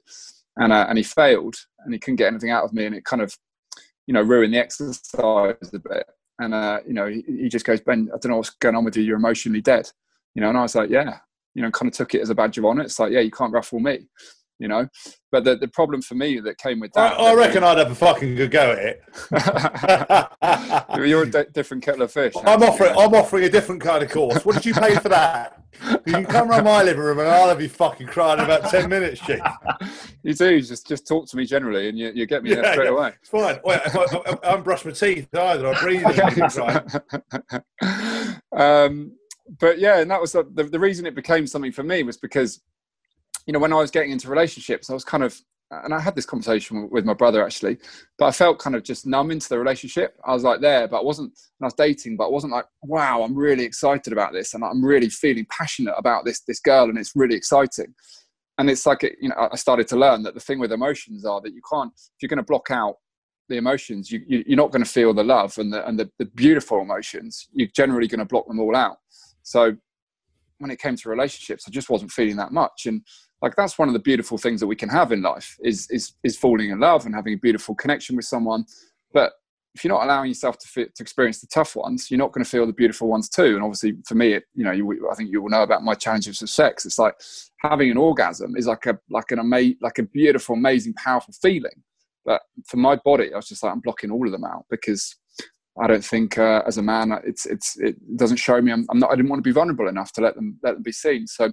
and 0.56 0.72
uh, 0.72 0.86
and 0.88 0.98
he 0.98 1.04
failed, 1.04 1.56
and 1.84 1.92
he 1.92 1.98
couldn't 1.98 2.16
get 2.16 2.28
anything 2.28 2.50
out 2.50 2.64
of 2.64 2.72
me, 2.72 2.86
and 2.86 2.94
it 2.94 3.04
kind 3.04 3.22
of, 3.22 3.36
you 4.06 4.14
know, 4.14 4.22
ruined 4.22 4.54
the 4.54 4.58
exercise 4.58 5.56
a 5.72 5.78
bit. 5.78 6.06
And 6.38 6.54
uh, 6.54 6.80
you 6.86 6.94
know, 6.94 7.06
he, 7.06 7.22
he 7.26 7.48
just 7.48 7.66
goes, 7.66 7.80
Ben, 7.80 8.10
I 8.14 8.18
don't 8.18 8.30
know 8.30 8.36
what's 8.36 8.50
going 8.50 8.74
on 8.74 8.84
with 8.84 8.96
you. 8.96 9.02
You're 9.02 9.16
emotionally 9.16 9.60
dead. 9.60 9.90
You 10.34 10.42
know, 10.42 10.48
and 10.48 10.58
I 10.58 10.62
was 10.62 10.74
like, 10.74 10.90
yeah. 10.90 11.18
You 11.54 11.60
know, 11.60 11.70
kind 11.70 11.92
of 11.92 11.94
took 11.94 12.14
it 12.14 12.22
as 12.22 12.30
a 12.30 12.34
badge 12.34 12.56
of 12.56 12.64
honor. 12.64 12.82
It's 12.82 12.98
like, 12.98 13.12
yeah, 13.12 13.20
you 13.20 13.30
can't 13.30 13.52
ruffle 13.52 13.78
me 13.78 14.06
you 14.58 14.68
know. 14.68 14.86
But 15.30 15.44
the, 15.44 15.56
the 15.56 15.68
problem 15.68 16.02
for 16.02 16.14
me 16.14 16.38
that 16.40 16.58
came 16.58 16.80
with 16.80 16.92
that, 16.92 17.18
I, 17.18 17.30
I 17.30 17.34
reckon 17.34 17.64
I'd 17.64 17.78
have 17.78 17.90
a 17.90 17.94
fucking 17.94 18.34
good 18.34 18.50
go 18.50 18.72
at 18.72 18.78
it. 18.78 19.02
You're 21.08 21.22
a 21.22 21.30
d- 21.30 21.44
different 21.52 21.82
kettle 21.82 22.02
of 22.02 22.12
fish. 22.12 22.34
I'm 22.44 22.62
offering, 22.62 22.94
I'm 22.96 23.14
offering 23.14 23.44
a 23.44 23.50
different 23.50 23.80
kind 23.80 24.02
of 24.02 24.10
course. 24.10 24.44
What 24.44 24.54
did 24.54 24.66
you 24.66 24.74
pay 24.74 24.96
for 24.96 25.08
that? 25.08 25.58
You 26.06 26.12
can 26.12 26.26
come 26.26 26.50
around 26.50 26.64
my 26.64 26.82
living 26.82 27.02
room 27.02 27.18
and 27.18 27.28
I'll 27.28 27.48
have 27.48 27.62
you 27.62 27.68
fucking 27.68 28.08
crying 28.08 28.38
in 28.38 28.44
about 28.44 28.70
ten 28.70 28.88
minutes, 28.88 29.20
chief. 29.20 29.40
You 30.24 30.34
do. 30.34 30.62
Just 30.62 30.86
just 30.86 31.08
talk 31.08 31.28
to 31.30 31.36
me 31.36 31.44
generally, 31.44 31.88
and 31.88 31.98
you, 31.98 32.12
you 32.14 32.26
get 32.26 32.44
me 32.44 32.50
yeah, 32.50 32.56
there 32.56 32.72
straight 32.74 32.84
yeah, 32.84 32.92
away. 32.92 33.12
It's 33.20 33.28
fine. 33.28 33.58
Well, 33.64 33.80
I, 33.84 33.98
I, 33.98 34.38
I, 34.50 34.52
not 34.52 34.62
brush 34.62 34.84
my 34.84 34.92
teeth 34.92 35.26
either. 35.34 35.66
I 35.66 35.80
breathe. 35.80 36.04
um, 38.56 39.16
but 39.58 39.80
yeah, 39.80 39.98
and 39.98 40.08
that 40.10 40.20
was 40.20 40.32
the, 40.32 40.44
the, 40.54 40.62
the 40.64 40.78
reason 40.78 41.06
it 41.06 41.16
became 41.16 41.48
something 41.48 41.72
for 41.72 41.82
me 41.82 42.04
was 42.04 42.16
because 42.16 42.62
you 43.46 43.52
know, 43.52 43.58
when 43.58 43.72
I 43.72 43.76
was 43.76 43.90
getting 43.90 44.10
into 44.10 44.28
relationships, 44.28 44.90
I 44.90 44.94
was 44.94 45.04
kind 45.04 45.24
of, 45.24 45.38
and 45.70 45.94
I 45.94 46.00
had 46.00 46.14
this 46.14 46.26
conversation 46.26 46.88
with 46.90 47.04
my 47.04 47.14
brother 47.14 47.44
actually, 47.44 47.78
but 48.18 48.26
I 48.26 48.30
felt 48.30 48.58
kind 48.58 48.76
of 48.76 48.82
just 48.82 49.06
numb 49.06 49.30
into 49.30 49.48
the 49.48 49.58
relationship. 49.58 50.18
I 50.24 50.34
was 50.34 50.44
like 50.44 50.60
there, 50.60 50.86
but 50.86 50.98
I 50.98 51.02
wasn't, 51.02 51.28
and 51.28 51.64
I 51.64 51.66
was 51.66 51.74
dating, 51.74 52.16
but 52.16 52.26
I 52.26 52.30
wasn't 52.30 52.52
like, 52.52 52.66
wow, 52.82 53.22
I'm 53.22 53.34
really 53.34 53.64
excited 53.64 54.12
about 54.12 54.32
this. 54.32 54.52
And 54.54 54.64
I'm 54.64 54.84
really 54.84 55.08
feeling 55.08 55.46
passionate 55.50 55.94
about 55.96 56.24
this, 56.24 56.40
this 56.40 56.60
girl. 56.60 56.84
And 56.84 56.98
it's 56.98 57.12
really 57.16 57.34
exciting. 57.34 57.94
And 58.58 58.68
it's 58.68 58.84
like, 58.84 59.02
you 59.20 59.30
know, 59.30 59.48
I 59.50 59.56
started 59.56 59.88
to 59.88 59.96
learn 59.96 60.22
that 60.24 60.34
the 60.34 60.40
thing 60.40 60.58
with 60.58 60.72
emotions 60.72 61.24
are 61.24 61.40
that 61.40 61.54
you 61.54 61.62
can't, 61.70 61.92
if 61.94 62.20
you're 62.20 62.28
going 62.28 62.36
to 62.36 62.42
block 62.42 62.70
out 62.70 62.96
the 63.48 63.56
emotions, 63.56 64.10
you, 64.10 64.20
you, 64.26 64.44
are 64.50 64.56
not 64.56 64.72
going 64.72 64.84
to 64.84 64.90
feel 64.90 65.14
the 65.14 65.24
love 65.24 65.56
and 65.58 65.72
the, 65.72 65.86
and 65.88 65.98
the, 65.98 66.10
the 66.18 66.26
beautiful 66.26 66.82
emotions. 66.82 67.48
You're 67.52 67.68
generally 67.74 68.08
going 68.08 68.18
to 68.18 68.26
block 68.26 68.46
them 68.46 68.60
all 68.60 68.76
out. 68.76 68.98
So 69.42 69.74
when 70.58 70.70
it 70.70 70.78
came 70.78 70.96
to 70.96 71.08
relationships, 71.08 71.64
I 71.66 71.70
just 71.70 71.90
wasn't 71.90 72.12
feeling 72.12 72.36
that 72.36 72.52
much. 72.52 72.86
And 72.86 73.02
like 73.42 73.56
that's 73.56 73.78
one 73.78 73.88
of 73.88 73.92
the 73.92 74.00
beautiful 74.00 74.38
things 74.38 74.60
that 74.60 74.68
we 74.68 74.76
can 74.76 74.88
have 74.88 75.12
in 75.12 75.20
life 75.20 75.58
is 75.62 75.88
is 75.90 76.14
is 76.22 76.36
falling 76.36 76.70
in 76.70 76.80
love 76.80 77.04
and 77.04 77.14
having 77.14 77.34
a 77.34 77.38
beautiful 77.38 77.74
connection 77.74 78.16
with 78.16 78.24
someone. 78.24 78.64
But 79.12 79.32
if 79.74 79.82
you're 79.82 79.92
not 79.92 80.04
allowing 80.04 80.28
yourself 80.28 80.58
to 80.58 80.68
fit, 80.68 80.94
to 80.94 81.02
experience 81.02 81.40
the 81.40 81.46
tough 81.46 81.74
ones 81.76 82.10
you're 82.10 82.18
not 82.18 82.30
going 82.32 82.44
to 82.44 82.50
feel 82.50 82.66
the 82.66 82.72
beautiful 82.72 83.08
ones 83.08 83.28
too. 83.28 83.54
And 83.56 83.62
obviously 83.62 83.94
for 84.06 84.14
me 84.14 84.34
it, 84.34 84.44
you 84.54 84.64
know 84.64 84.70
you, 84.70 85.08
i 85.10 85.14
think 85.14 85.30
you 85.30 85.42
will 85.42 85.50
know 85.50 85.62
about 85.62 85.82
my 85.82 85.94
challenges 85.94 86.40
with 86.40 86.50
sex. 86.50 86.86
It's 86.86 86.98
like 86.98 87.14
having 87.58 87.90
an 87.90 87.96
orgasm 87.96 88.56
is 88.56 88.66
like 88.66 88.86
a 88.86 88.98
like 89.10 89.30
an 89.32 89.40
amazing 89.40 89.78
like 89.82 89.98
a 89.98 90.04
beautiful 90.04 90.54
amazing 90.54 90.94
powerful 90.94 91.34
feeling. 91.42 91.82
But 92.24 92.42
for 92.68 92.76
my 92.76 92.94
body 93.04 93.32
i 93.32 93.36
was 93.36 93.48
just 93.48 93.64
like 93.64 93.72
i'm 93.72 93.80
blocking 93.80 94.12
all 94.12 94.24
of 94.24 94.32
them 94.32 94.44
out 94.44 94.66
because 94.70 95.16
I 95.80 95.86
don't 95.86 96.04
think 96.04 96.36
uh, 96.36 96.62
as 96.66 96.76
a 96.76 96.82
man 96.82 97.12
it's 97.24 97.46
it's 97.46 97.78
it 97.78 97.96
doesn't 98.16 98.36
show 98.36 98.60
me 98.60 98.72
I'm, 98.72 98.86
I'm, 98.90 98.98
not 98.98 99.10
I 99.10 99.16
didn't 99.16 99.30
want 99.30 99.38
to 99.38 99.48
be 99.48 99.52
vulnerable 99.52 99.88
enough 99.88 100.12
to 100.12 100.20
let 100.20 100.34
them 100.34 100.58
let 100.62 100.74
them 100.74 100.82
be 100.82 100.92
seen. 100.92 101.26
So 101.26 101.50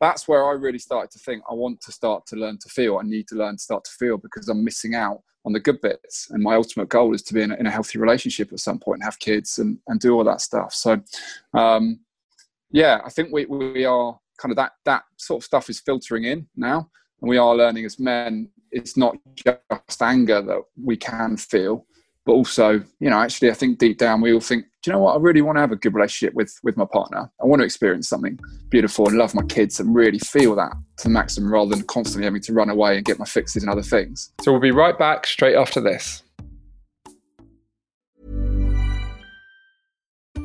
that's 0.00 0.26
where 0.26 0.46
I 0.46 0.52
really 0.52 0.78
started 0.78 1.10
to 1.12 1.18
think 1.18 1.42
I 1.48 1.54
want 1.54 1.80
to 1.82 1.92
start 1.92 2.26
to 2.26 2.36
learn 2.36 2.58
to 2.58 2.68
feel. 2.68 2.98
I 2.98 3.02
need 3.02 3.28
to 3.28 3.36
learn 3.36 3.56
to 3.56 3.62
start 3.62 3.84
to 3.84 3.90
feel 3.92 4.16
because 4.16 4.48
I'm 4.48 4.64
missing 4.64 4.94
out 4.94 5.22
on 5.44 5.52
the 5.52 5.60
good 5.60 5.80
bits. 5.80 6.28
And 6.30 6.42
my 6.42 6.54
ultimate 6.56 6.88
goal 6.88 7.14
is 7.14 7.22
to 7.22 7.34
be 7.34 7.42
in 7.42 7.52
a, 7.52 7.56
in 7.56 7.66
a 7.66 7.70
healthy 7.70 7.98
relationship 7.98 8.52
at 8.52 8.60
some 8.60 8.78
point 8.78 8.98
and 8.98 9.04
have 9.04 9.18
kids 9.18 9.58
and, 9.58 9.78
and 9.86 10.00
do 10.00 10.14
all 10.14 10.24
that 10.24 10.40
stuff. 10.40 10.74
So 10.74 11.00
um, 11.54 12.00
yeah, 12.72 13.00
I 13.04 13.10
think 13.10 13.30
we 13.32 13.46
we 13.46 13.84
are 13.84 14.18
kind 14.38 14.50
of 14.50 14.56
that 14.56 14.72
that 14.84 15.04
sort 15.16 15.42
of 15.42 15.44
stuff 15.44 15.70
is 15.70 15.80
filtering 15.80 16.24
in 16.24 16.48
now, 16.56 16.90
and 17.20 17.28
we 17.28 17.38
are 17.38 17.54
learning 17.54 17.84
as 17.84 18.00
men. 18.00 18.48
It's 18.72 18.96
not 18.96 19.16
just 19.34 20.02
anger 20.02 20.40
that 20.42 20.62
we 20.80 20.96
can 20.96 21.36
feel 21.36 21.86
but 22.24 22.32
also 22.32 22.82
you 23.00 23.10
know 23.10 23.20
actually 23.20 23.50
i 23.50 23.54
think 23.54 23.78
deep 23.78 23.98
down 23.98 24.20
we 24.20 24.32
all 24.32 24.40
think 24.40 24.64
do 24.82 24.90
you 24.90 24.94
know 24.94 25.00
what? 25.00 25.14
I 25.14 25.18
really 25.18 25.42
want 25.42 25.56
to 25.56 25.60
have 25.60 25.72
a 25.72 25.76
good 25.76 25.94
relationship 25.94 26.34
with 26.34 26.58
with 26.62 26.76
my 26.76 26.86
partner. 26.90 27.30
I 27.40 27.44
want 27.44 27.60
to 27.60 27.66
experience 27.66 28.08
something 28.08 28.38
beautiful 28.70 29.06
and 29.08 29.18
love 29.18 29.34
my 29.34 29.42
kids 29.42 29.78
and 29.78 29.94
really 29.94 30.18
feel 30.18 30.54
that 30.56 30.72
to 30.98 31.04
the 31.04 31.10
maximum 31.10 31.52
rather 31.52 31.74
than 31.74 31.84
constantly 31.86 32.24
having 32.24 32.40
to 32.42 32.54
run 32.54 32.70
away 32.70 32.96
and 32.96 33.04
get 33.04 33.18
my 33.18 33.26
fixes 33.26 33.62
and 33.62 33.70
other 33.70 33.82
things. 33.82 34.32
So 34.40 34.52
we'll 34.52 34.60
be 34.60 34.70
right 34.70 34.98
back 34.98 35.26
straight 35.26 35.54
after 35.54 35.80
this 35.80 36.22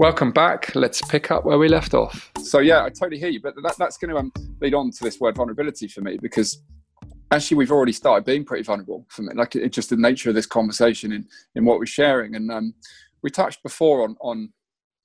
Welcome 0.00 0.32
back. 0.32 0.74
Let's 0.74 1.02
pick 1.02 1.30
up 1.30 1.44
where 1.44 1.58
we 1.58 1.68
left 1.68 1.92
off. 1.92 2.32
So 2.42 2.60
yeah, 2.60 2.84
I 2.84 2.88
totally 2.88 3.18
hear 3.18 3.28
you, 3.28 3.38
but 3.38 3.54
that, 3.62 3.76
that's 3.76 3.98
going 3.98 4.08
to 4.08 4.16
um, 4.16 4.32
lead 4.58 4.72
on 4.72 4.90
to 4.92 5.04
this 5.04 5.20
word 5.20 5.36
vulnerability 5.36 5.88
for 5.88 6.00
me 6.00 6.16
because 6.16 6.62
actually 7.30 7.58
we've 7.58 7.70
already 7.70 7.92
started 7.92 8.24
being 8.24 8.42
pretty 8.42 8.62
vulnerable 8.62 9.04
for 9.10 9.20
me. 9.20 9.34
Like 9.34 9.56
it's 9.56 9.74
just 9.74 9.90
the 9.90 9.98
nature 9.98 10.30
of 10.30 10.34
this 10.34 10.46
conversation 10.46 11.12
in 11.12 11.28
in 11.54 11.66
what 11.66 11.78
we're 11.78 11.84
sharing, 11.84 12.34
and 12.34 12.50
um, 12.50 12.72
we 13.20 13.28
touched 13.28 13.62
before 13.62 14.02
on 14.02 14.16
on 14.22 14.50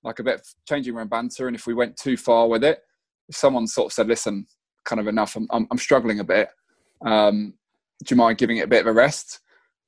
like 0.04 0.20
a 0.20 0.24
bit 0.24 0.48
changing 0.66 0.96
around 0.96 1.10
banter, 1.10 1.48
and 1.48 1.58
if 1.58 1.68
we 1.68 1.74
went 1.74 1.98
too 1.98 2.16
far 2.16 2.48
with 2.48 2.64
it, 2.64 2.80
if 3.28 3.36
someone 3.36 3.68
sort 3.68 3.88
of 3.88 3.92
said, 3.92 4.08
"Listen, 4.08 4.48
kind 4.86 5.02
of 5.02 5.08
enough. 5.08 5.36
I'm 5.36 5.46
I'm, 5.50 5.68
I'm 5.72 5.78
struggling 5.78 6.22
a 6.22 6.24
bit. 6.24 6.48
Um, 7.06 7.54
do 8.06 8.16
you 8.16 8.18
mind 8.18 8.38
giving 8.38 8.60
it 8.60 8.64
a 8.64 8.68
bit 8.68 8.80
of 8.80 8.88
a 8.88 8.94
rest?" 8.94 9.42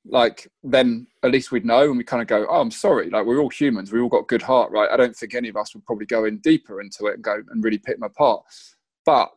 Like 0.04 0.48
then 0.62 1.06
at 1.22 1.30
least 1.30 1.52
we'd 1.52 1.64
know 1.64 1.88
and 1.88 1.98
we 1.98 2.04
kind 2.04 2.22
of 2.22 2.28
go 2.28 2.46
oh 2.48 2.60
i'm 2.60 2.70
sorry 2.70 3.10
like 3.10 3.26
we're 3.26 3.40
all 3.40 3.48
humans 3.48 3.92
we 3.92 4.00
all 4.00 4.08
got 4.08 4.28
good 4.28 4.42
heart 4.42 4.70
right? 4.70 4.88
I 4.90 4.96
don't 4.96 5.14
think 5.14 5.34
any 5.34 5.48
of 5.48 5.56
us 5.56 5.74
would 5.74 5.84
probably 5.84 6.06
go 6.06 6.24
in 6.24 6.38
deeper 6.38 6.80
into 6.80 7.06
it 7.06 7.14
and 7.14 7.22
go 7.22 7.42
and 7.50 7.64
really 7.64 7.78
pick 7.78 7.96
them 7.96 8.04
apart. 8.04 8.42
But 9.04 9.30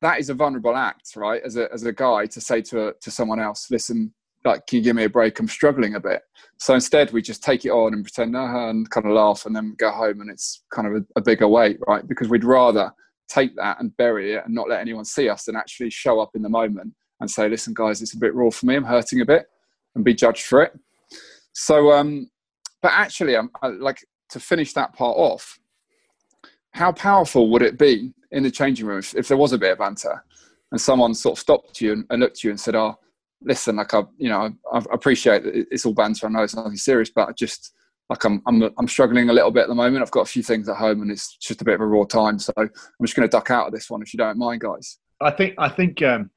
that 0.00 0.18
is 0.18 0.30
a 0.30 0.34
vulnerable 0.34 0.76
act 0.76 1.14
right 1.16 1.42
as 1.44 1.56
a, 1.56 1.72
as 1.72 1.84
a 1.84 1.92
guy 1.92 2.26
to 2.26 2.40
say 2.40 2.60
to 2.62 2.88
a, 2.88 2.92
to 2.94 3.10
someone 3.10 3.40
else 3.40 3.70
listen 3.70 4.12
like 4.44 4.66
can 4.66 4.78
you 4.78 4.82
give 4.82 4.96
me 4.96 5.04
a 5.04 5.08
break? 5.08 5.38
I'm 5.38 5.46
struggling 5.46 5.94
a 5.94 6.00
bit. 6.00 6.22
So 6.58 6.74
instead 6.74 7.12
we 7.12 7.22
just 7.22 7.44
take 7.44 7.64
it 7.64 7.70
on 7.70 7.94
and 7.94 8.02
pretend 8.02 8.34
and 8.34 8.90
kind 8.90 9.06
of 9.06 9.12
laugh 9.12 9.46
and 9.46 9.54
then 9.54 9.76
go 9.78 9.92
home 9.92 10.20
and 10.20 10.30
it's 10.30 10.64
kind 10.72 10.88
of 10.88 10.94
a, 10.94 11.06
a 11.16 11.22
bigger 11.22 11.46
weight 11.46 11.78
right? 11.86 12.06
Because 12.06 12.28
we'd 12.28 12.44
rather 12.44 12.92
take 13.28 13.54
that 13.56 13.80
and 13.80 13.96
bury 13.96 14.34
it 14.34 14.44
and 14.44 14.54
not 14.54 14.68
let 14.68 14.80
anyone 14.80 15.04
see 15.04 15.28
us 15.28 15.44
than 15.44 15.56
actually 15.56 15.90
show 15.90 16.20
up 16.20 16.30
in 16.34 16.42
the 16.42 16.48
moment 16.48 16.92
and 17.20 17.30
say 17.30 17.48
listen 17.48 17.72
guys 17.72 18.02
it's 18.02 18.14
a 18.14 18.18
bit 18.18 18.34
raw 18.34 18.50
for 18.50 18.66
me 18.66 18.74
i'm 18.74 18.84
hurting 18.84 19.20
a 19.20 19.24
bit 19.24 19.46
and 19.94 20.04
be 20.04 20.14
judged 20.14 20.46
for 20.46 20.62
it. 20.62 20.72
So, 21.52 21.92
um, 21.92 22.30
but 22.80 22.92
actually, 22.92 23.36
I'm 23.36 23.50
I, 23.62 23.68
like 23.68 24.04
to 24.30 24.40
finish 24.40 24.72
that 24.72 24.94
part 24.94 25.16
off. 25.16 25.58
How 26.72 26.92
powerful 26.92 27.50
would 27.50 27.62
it 27.62 27.78
be 27.78 28.12
in 28.30 28.42
the 28.42 28.50
changing 28.50 28.86
room 28.86 28.98
if, 28.98 29.14
if 29.14 29.28
there 29.28 29.36
was 29.36 29.52
a 29.52 29.58
bit 29.58 29.72
of 29.72 29.78
banter 29.78 30.24
and 30.70 30.80
someone 30.80 31.12
sort 31.12 31.36
of 31.36 31.40
stopped 31.40 31.80
you 31.80 31.92
and, 31.92 32.06
and 32.08 32.20
looked 32.20 32.38
at 32.38 32.44
you 32.44 32.50
and 32.50 32.58
said, 32.58 32.74
"Oh, 32.74 32.98
listen, 33.42 33.76
like 33.76 33.94
I, 33.94 34.02
you 34.18 34.28
know, 34.28 34.52
I, 34.72 34.78
I 34.78 34.82
appreciate 34.92 35.44
that 35.44 35.54
it's 35.70 35.84
all 35.86 35.94
banter. 35.94 36.26
I 36.26 36.30
know 36.30 36.42
it's 36.42 36.56
nothing 36.56 36.76
serious, 36.76 37.10
but 37.14 37.28
I 37.28 37.32
just 37.32 37.74
like 38.08 38.24
I'm, 38.24 38.42
I'm, 38.46 38.62
I'm 38.78 38.88
struggling 38.88 39.30
a 39.30 39.32
little 39.32 39.50
bit 39.50 39.62
at 39.62 39.68
the 39.68 39.74
moment. 39.74 40.02
I've 40.02 40.10
got 40.10 40.22
a 40.22 40.30
few 40.30 40.42
things 40.42 40.68
at 40.68 40.76
home, 40.76 41.02
and 41.02 41.10
it's 41.10 41.36
just 41.36 41.62
a 41.62 41.64
bit 41.64 41.74
of 41.74 41.80
a 41.80 41.86
raw 41.86 42.04
time. 42.04 42.38
So 42.38 42.52
I'm 42.56 42.70
just 43.02 43.16
going 43.16 43.28
to 43.28 43.30
duck 43.30 43.50
out 43.50 43.66
of 43.66 43.72
this 43.72 43.90
one 43.90 44.02
if 44.02 44.12
you 44.12 44.18
don't 44.18 44.38
mind, 44.38 44.60
guys. 44.60 44.98
I 45.20 45.30
think 45.30 45.54
I 45.58 45.68
think 45.68 46.02
um, 46.02 46.30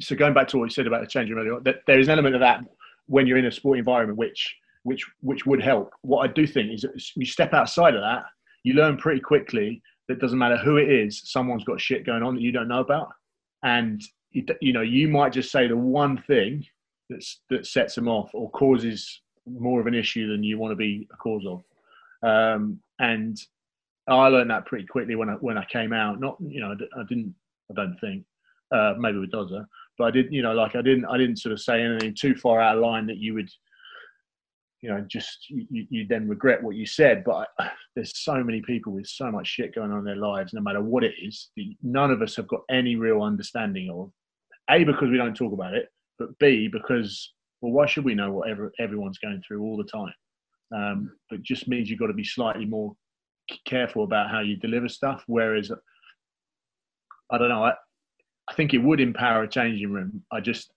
so. 0.00 0.16
Going 0.16 0.34
back 0.34 0.48
to 0.48 0.58
what 0.58 0.64
you 0.64 0.70
said 0.70 0.86
about 0.86 1.02
the 1.02 1.06
changing 1.06 1.36
room, 1.36 1.62
that 1.64 1.76
there 1.86 2.00
is 2.00 2.08
an 2.08 2.12
element 2.12 2.34
of 2.34 2.40
that 2.40 2.60
when 3.06 3.26
you're 3.26 3.38
in 3.38 3.46
a 3.46 3.52
sport 3.52 3.78
environment, 3.78 4.18
which 4.18 4.54
which 4.82 5.04
which 5.20 5.46
would 5.46 5.62
help. 5.62 5.92
What 6.02 6.28
I 6.28 6.32
do 6.32 6.46
think 6.46 6.72
is 6.72 7.12
you 7.16 7.26
step 7.26 7.52
outside 7.52 7.94
of 7.94 8.02
that, 8.02 8.24
you 8.62 8.74
learn 8.74 8.96
pretty 8.96 9.20
quickly 9.20 9.82
that 10.08 10.20
doesn't 10.20 10.38
matter 10.38 10.56
who 10.56 10.76
it 10.76 10.88
is, 10.88 11.22
someone's 11.24 11.64
got 11.64 11.80
shit 11.80 12.06
going 12.06 12.22
on 12.22 12.36
that 12.36 12.40
you 12.40 12.52
don't 12.52 12.68
know 12.68 12.80
about, 12.80 13.08
and 13.64 14.00
you, 14.30 14.44
you 14.60 14.72
know 14.72 14.82
you 14.82 15.08
might 15.08 15.32
just 15.32 15.50
say 15.50 15.66
the 15.66 15.76
one 15.76 16.22
thing 16.26 16.64
that's 17.10 17.40
that 17.50 17.66
sets 17.66 17.94
them 17.94 18.08
off 18.08 18.30
or 18.34 18.50
causes 18.50 19.22
more 19.46 19.80
of 19.80 19.86
an 19.86 19.94
issue 19.94 20.30
than 20.30 20.42
you 20.42 20.58
want 20.58 20.72
to 20.72 20.76
be 20.76 21.08
a 21.12 21.16
cause 21.16 21.44
of. 21.46 21.62
Um, 22.28 22.80
and 22.98 23.36
I 24.08 24.28
learned 24.28 24.50
that 24.50 24.66
pretty 24.66 24.86
quickly 24.86 25.16
when 25.16 25.28
I 25.28 25.34
when 25.34 25.58
I 25.58 25.64
came 25.64 25.92
out. 25.92 26.20
Not 26.20 26.36
you 26.40 26.60
know 26.60 26.74
I 26.96 27.02
didn't 27.08 27.34
I 27.70 27.74
don't 27.74 27.96
think 28.00 28.24
uh, 28.72 28.94
maybe 28.98 29.18
with 29.18 29.32
Dozza, 29.32 29.66
but 29.98 30.04
I 30.04 30.10
didn't, 30.10 30.32
you 30.32 30.42
know, 30.42 30.52
like 30.52 30.76
I 30.76 30.82
didn't, 30.82 31.06
I 31.06 31.18
didn't 31.18 31.36
sort 31.36 31.52
of 31.52 31.60
say 31.60 31.82
anything 31.82 32.14
too 32.18 32.34
far 32.34 32.60
out 32.60 32.76
of 32.76 32.82
line 32.82 33.06
that 33.06 33.18
you 33.18 33.34
would, 33.34 33.48
you 34.82 34.90
know, 34.90 35.04
just 35.08 35.48
you, 35.48 35.86
you 35.90 36.06
then 36.06 36.28
regret 36.28 36.62
what 36.62 36.76
you 36.76 36.86
said. 36.86 37.24
But 37.24 37.48
I, 37.58 37.70
there's 37.96 38.18
so 38.18 38.42
many 38.42 38.62
people 38.62 38.92
with 38.92 39.06
so 39.06 39.30
much 39.30 39.46
shit 39.46 39.74
going 39.74 39.90
on 39.90 40.00
in 40.00 40.04
their 40.04 40.16
lives, 40.16 40.52
no 40.52 40.60
matter 40.60 40.82
what 40.82 41.04
it 41.04 41.14
is, 41.22 41.50
none 41.82 42.10
of 42.10 42.22
us 42.22 42.36
have 42.36 42.48
got 42.48 42.60
any 42.70 42.96
real 42.96 43.22
understanding 43.22 43.90
of. 43.90 44.10
A 44.68 44.82
because 44.82 45.10
we 45.10 45.16
don't 45.16 45.36
talk 45.36 45.52
about 45.52 45.74
it, 45.74 45.88
but 46.18 46.36
B 46.40 46.68
because 46.68 47.32
well, 47.60 47.72
why 47.72 47.86
should 47.86 48.04
we 48.04 48.14
know 48.14 48.30
what 48.32 48.48
ever, 48.48 48.72
everyone's 48.78 49.18
going 49.18 49.42
through 49.46 49.62
all 49.62 49.76
the 49.76 49.84
time? 49.84 50.12
Um, 50.74 51.12
but 51.30 51.42
just 51.42 51.68
means 51.68 51.88
you've 51.88 51.98
got 51.98 52.08
to 52.08 52.12
be 52.12 52.24
slightly 52.24 52.66
more 52.66 52.94
careful 53.66 54.04
about 54.04 54.30
how 54.30 54.40
you 54.40 54.56
deliver 54.56 54.88
stuff. 54.88 55.22
Whereas, 55.26 55.70
I 57.30 57.38
don't 57.38 57.48
know, 57.48 57.64
I, 57.64 57.72
I 58.48 58.54
think 58.54 58.74
it 58.74 58.78
would 58.78 59.00
empower 59.00 59.42
a 59.42 59.48
changing 59.48 59.92
room. 59.92 60.22
I 60.32 60.40
just 60.40 60.72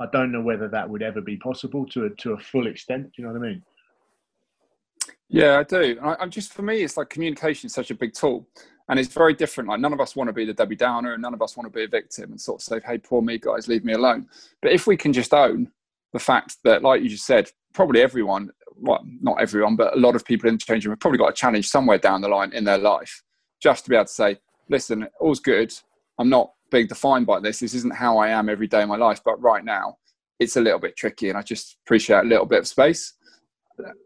I 0.00 0.06
don't 0.12 0.30
know 0.30 0.42
whether 0.42 0.68
that 0.68 0.88
would 0.88 1.02
ever 1.02 1.20
be 1.20 1.36
possible 1.36 1.86
to 1.86 2.04
a, 2.04 2.10
to 2.10 2.32
a 2.32 2.38
full 2.38 2.66
extent. 2.66 3.04
Do 3.04 3.10
you 3.16 3.24
know 3.24 3.32
what 3.32 3.42
I 3.42 3.48
mean? 3.48 3.62
Yeah, 5.28 5.58
I 5.58 5.62
do. 5.64 5.98
I, 6.02 6.22
am 6.22 6.30
just 6.30 6.52
for 6.52 6.62
me, 6.62 6.82
it's 6.82 6.96
like 6.96 7.08
communication 7.08 7.66
is 7.66 7.74
such 7.74 7.90
a 7.90 7.94
big 7.94 8.12
tool, 8.12 8.46
and 8.88 8.98
it's 8.98 9.12
very 9.12 9.34
different. 9.34 9.68
Like 9.68 9.80
none 9.80 9.92
of 9.92 10.00
us 10.00 10.14
want 10.14 10.28
to 10.28 10.32
be 10.32 10.44
the 10.44 10.54
Debbie 10.54 10.76
Downer, 10.76 11.14
and 11.14 11.22
none 11.22 11.34
of 11.34 11.42
us 11.42 11.56
want 11.56 11.66
to 11.66 11.76
be 11.76 11.84
a 11.84 11.88
victim 11.88 12.30
and 12.30 12.40
sort 12.40 12.60
of 12.60 12.64
say, 12.64 12.80
"Hey, 12.86 12.98
poor 12.98 13.22
me, 13.22 13.38
guys, 13.38 13.68
leave 13.68 13.84
me 13.84 13.94
alone." 13.94 14.28
But 14.62 14.72
if 14.72 14.86
we 14.86 14.96
can 14.96 15.12
just 15.12 15.34
own 15.34 15.70
the 16.12 16.18
fact 16.18 16.58
that, 16.64 16.82
like 16.82 17.02
you 17.02 17.08
just 17.08 17.26
said, 17.26 17.50
probably 17.72 18.02
everyone, 18.02 18.50
well, 18.76 19.04
not 19.20 19.40
everyone, 19.40 19.74
but 19.74 19.96
a 19.96 20.00
lot 20.00 20.14
of 20.14 20.24
people 20.24 20.48
in 20.48 20.54
the 20.54 20.64
change 20.64 20.84
room 20.84 20.92
have 20.92 21.00
probably 21.00 21.18
got 21.18 21.30
a 21.30 21.34
challenge 21.34 21.68
somewhere 21.68 21.98
down 21.98 22.20
the 22.20 22.28
line 22.28 22.52
in 22.52 22.64
their 22.64 22.78
life, 22.78 23.22
just 23.60 23.84
to 23.84 23.90
be 23.90 23.96
able 23.96 24.04
to 24.04 24.12
say, 24.12 24.38
"Listen, 24.68 25.08
all's 25.18 25.40
good. 25.40 25.72
I'm 26.18 26.28
not 26.28 26.52
being 26.70 26.86
defined 26.86 27.26
by 27.26 27.40
this. 27.40 27.60
This 27.60 27.74
isn't 27.74 27.94
how 27.94 28.18
I 28.18 28.28
am 28.28 28.48
every 28.48 28.66
day 28.66 28.82
of 28.82 28.88
my 28.88 28.96
life, 28.96 29.20
but 29.24 29.40
right 29.42 29.64
now." 29.64 29.96
It's 30.38 30.56
a 30.56 30.60
little 30.60 30.78
bit 30.78 30.96
tricky, 30.96 31.30
and 31.30 31.38
I 31.38 31.42
just 31.42 31.78
appreciate 31.86 32.20
a 32.20 32.28
little 32.28 32.44
bit 32.44 32.58
of 32.58 32.66
space. 32.66 33.14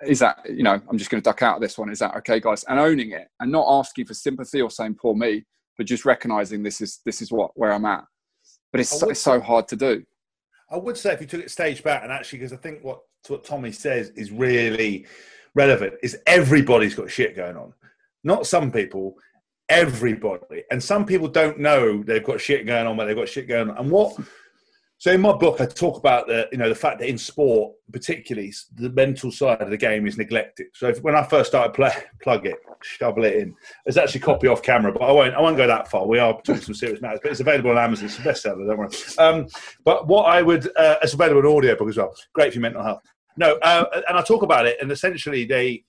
Is 0.07 0.19
that 0.21 0.39
you 0.49 0.65
know 0.65 0.81
i'm 0.89 0.99
just 0.99 1.11
going 1.11 1.23
to 1.23 1.25
duck 1.25 1.43
out 1.43 1.57
of 1.57 1.63
this 1.63 1.79
one. 1.79 1.91
Is 1.91 2.01
that 2.01 2.17
okay 2.17 2.41
guys? 2.41 2.65
And 2.65 2.79
owning 2.79 3.13
it 3.13 3.29
and 3.39 3.53
not 3.53 3.67
asking 3.69 4.07
for 4.07 4.15
sympathy 4.15 4.61
or 4.61 4.71
saying 4.71 4.97
poor 5.01 5.15
me 5.15 5.45
but 5.81 5.87
just 5.87 6.05
recognizing 6.05 6.63
this 6.63 6.83
is 6.83 7.01
this 7.07 7.23
is 7.23 7.33
what 7.33 7.53
where 7.55 7.73
i'm 7.73 7.87
at. 7.87 8.05
But 8.71 8.83
it's, 8.83 9.03
it's 9.03 9.21
so 9.21 9.41
hard 9.41 9.67
to 9.69 9.77
do. 9.77 10.05
I 10.71 10.77
would 10.77 10.99
say 10.99 11.15
if 11.15 11.23
you 11.23 11.27
took 11.27 11.41
it 11.41 11.51
stage 11.51 11.83
back 11.83 12.03
and 12.03 12.13
actually 12.13 12.41
because 12.41 12.53
i 12.53 12.57
think 12.57 12.85
what 12.85 13.01
what 13.29 13.45
tommy 13.45 13.73
says 13.73 14.11
is 14.11 14.31
really 14.31 15.07
relevant 15.55 15.95
is 16.03 16.19
everybody's 16.27 16.95
got 16.95 17.11
shit 17.11 17.35
going 17.35 17.57
on. 17.57 17.73
Not 18.25 18.47
some 18.47 18.71
people 18.71 19.15
everybody 19.71 20.63
and 20.71 20.83
some 20.83 21.07
people 21.07 21.29
don't 21.29 21.59
know 21.59 22.03
they've 22.03 22.25
got 22.25 22.41
shit 22.41 22.67
going 22.67 22.87
on 22.87 22.97
when 22.97 23.07
they've 23.07 23.17
got 23.17 23.29
shit 23.29 23.49
going 23.49 23.71
on 23.71 23.79
and 23.79 23.91
what 23.91 24.15
so 25.01 25.11
in 25.11 25.23
my 25.23 25.33
book, 25.33 25.63
I 25.63 25.65
talk 25.65 25.97
about 25.97 26.27
the 26.27 26.47
you 26.53 26.59
know 26.59 26.69
the 26.69 26.75
fact 26.75 26.99
that 26.99 27.09
in 27.09 27.17
sport, 27.17 27.73
particularly, 27.91 28.53
the 28.75 28.91
mental 28.91 29.33
side 29.33 29.63
of 29.63 29.71
the 29.71 29.79
game 29.79 30.07
is 30.07 30.19
neglected. 30.19 30.67
So 30.75 30.89
if, 30.89 31.03
when 31.03 31.17
I 31.17 31.23
first 31.23 31.49
started 31.49 31.73
play, 31.73 31.91
plug 32.23 32.45
it, 32.45 32.59
shovel 32.83 33.25
it 33.25 33.37
in. 33.37 33.55
It's 33.87 33.97
actually 33.97 34.21
copy 34.21 34.47
off 34.47 34.63
camera, 34.63 34.93
but 34.93 35.01
I 35.01 35.11
won't. 35.11 35.35
I 35.35 35.41
won't 35.41 35.57
go 35.57 35.67
that 35.67 35.91
far. 35.91 36.07
We 36.07 36.19
are 36.19 36.35
talking 36.43 36.61
some 36.61 36.75
serious 36.75 37.01
matters, 37.01 37.21
but 37.23 37.31
it's 37.31 37.41
available 37.41 37.71
on 37.71 37.79
Amazon. 37.79 38.05
It's 38.05 38.19
the 38.19 38.25
bestseller. 38.25 38.67
Don't 38.67 38.77
worry. 38.77 38.91
Um, 39.17 39.49
but 39.85 40.07
what 40.07 40.25
I 40.25 40.43
would, 40.43 40.67
uh, 40.77 40.97
it's 41.03 41.15
available 41.15 41.41
in 41.41 41.57
audio 41.57 41.77
book 41.77 41.89
as 41.89 41.97
well. 41.97 42.15
Great 42.35 42.53
for 42.53 42.57
your 42.57 42.63
mental 42.63 42.83
health. 42.83 43.03
No, 43.39 43.57
uh, 43.63 43.87
and 44.07 44.19
I 44.19 44.23
talk 44.23 44.43
about 44.43 44.67
it, 44.67 44.77
and 44.83 44.93
essentially 44.93 45.47
they. 45.47 45.83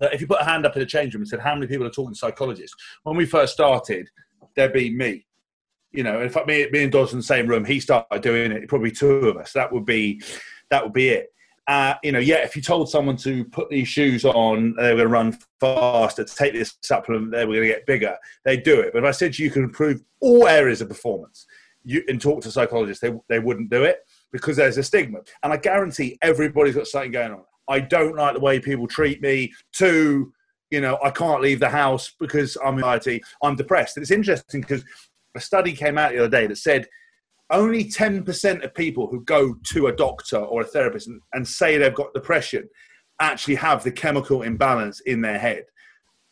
Uh, 0.00 0.08
if 0.12 0.20
you 0.20 0.26
put 0.26 0.40
a 0.40 0.44
hand 0.44 0.64
up 0.64 0.74
in 0.74 0.80
the 0.80 0.86
change 0.86 1.14
room 1.14 1.22
and 1.22 1.28
said 1.28 1.40
how 1.40 1.54
many 1.54 1.66
people 1.66 1.86
are 1.86 1.90
talking 1.90 2.14
to 2.14 2.18
psychologists, 2.18 2.76
when 3.02 3.16
we 3.16 3.26
first 3.26 3.52
started, 3.52 4.08
there'd 4.54 4.72
be 4.72 4.94
me 4.94 5.26
you 5.92 6.02
know, 6.02 6.26
fact, 6.28 6.46
me, 6.46 6.68
me 6.70 6.84
and 6.84 6.92
Dawson 6.92 7.16
in 7.16 7.18
the 7.18 7.24
same 7.24 7.46
room, 7.46 7.64
he 7.64 7.78
started 7.78 8.22
doing 8.22 8.50
it. 8.50 8.68
Probably 8.68 8.90
two 8.90 9.28
of 9.28 9.36
us. 9.36 9.52
That 9.52 9.72
would 9.72 9.84
be, 9.84 10.22
that 10.70 10.82
would 10.82 10.92
be 10.92 11.10
it. 11.10 11.28
Uh, 11.68 11.94
you 12.02 12.10
know, 12.10 12.18
yeah, 12.18 12.38
if 12.38 12.56
you 12.56 12.62
told 12.62 12.90
someone 12.90 13.16
to 13.16 13.44
put 13.44 13.70
these 13.70 13.86
shoes 13.86 14.24
on, 14.24 14.74
they 14.76 14.94
were 14.94 14.96
going 14.96 14.98
to 14.98 15.08
run 15.08 15.38
faster, 15.60 16.24
to 16.24 16.34
take 16.34 16.54
this 16.54 16.74
supplement, 16.82 17.30
they 17.30 17.44
were 17.44 17.54
going 17.54 17.68
to 17.68 17.74
get 17.74 17.86
bigger, 17.86 18.16
they 18.44 18.56
do 18.56 18.80
it. 18.80 18.92
But 18.92 19.04
if 19.04 19.08
I 19.08 19.12
said 19.12 19.38
you 19.38 19.50
can 19.50 19.64
improve 19.64 20.02
all 20.20 20.48
areas 20.48 20.80
of 20.80 20.88
performance 20.88 21.46
you, 21.84 22.02
and 22.08 22.20
talk 22.20 22.42
to 22.42 22.50
psychologists, 22.50 23.00
they, 23.00 23.12
they 23.28 23.38
wouldn't 23.38 23.70
do 23.70 23.84
it 23.84 23.98
because 24.32 24.56
there's 24.56 24.78
a 24.78 24.82
stigma. 24.82 25.20
And 25.42 25.52
I 25.52 25.56
guarantee 25.56 26.18
everybody's 26.20 26.74
got 26.74 26.88
something 26.88 27.12
going 27.12 27.32
on. 27.32 27.44
I 27.68 27.80
don't 27.80 28.16
like 28.16 28.34
the 28.34 28.40
way 28.40 28.60
people 28.60 28.86
treat 28.86 29.22
me. 29.22 29.52
Two, 29.72 30.32
you 30.70 30.80
know, 30.80 30.98
I 31.02 31.10
can't 31.10 31.42
leave 31.42 31.60
the 31.60 31.68
house 31.68 32.12
because 32.18 32.56
I'm 32.64 32.76
anxiety, 32.76 33.22
I'm 33.42 33.56
depressed. 33.56 33.96
And 33.96 34.02
it's 34.02 34.10
interesting 34.10 34.62
because 34.62 34.84
a 35.36 35.40
study 35.40 35.72
came 35.72 35.98
out 35.98 36.12
the 36.12 36.18
other 36.18 36.28
day 36.28 36.46
that 36.46 36.58
said 36.58 36.88
only 37.50 37.84
10% 37.84 38.64
of 38.64 38.74
people 38.74 39.06
who 39.06 39.22
go 39.24 39.54
to 39.72 39.86
a 39.88 39.92
doctor 39.94 40.38
or 40.38 40.62
a 40.62 40.66
therapist 40.66 41.08
and, 41.08 41.20
and, 41.34 41.46
say 41.46 41.76
they've 41.76 41.94
got 41.94 42.14
depression 42.14 42.66
actually 43.20 43.54
have 43.54 43.84
the 43.84 43.92
chemical 43.92 44.42
imbalance 44.42 45.00
in 45.00 45.20
their 45.20 45.38
head. 45.38 45.64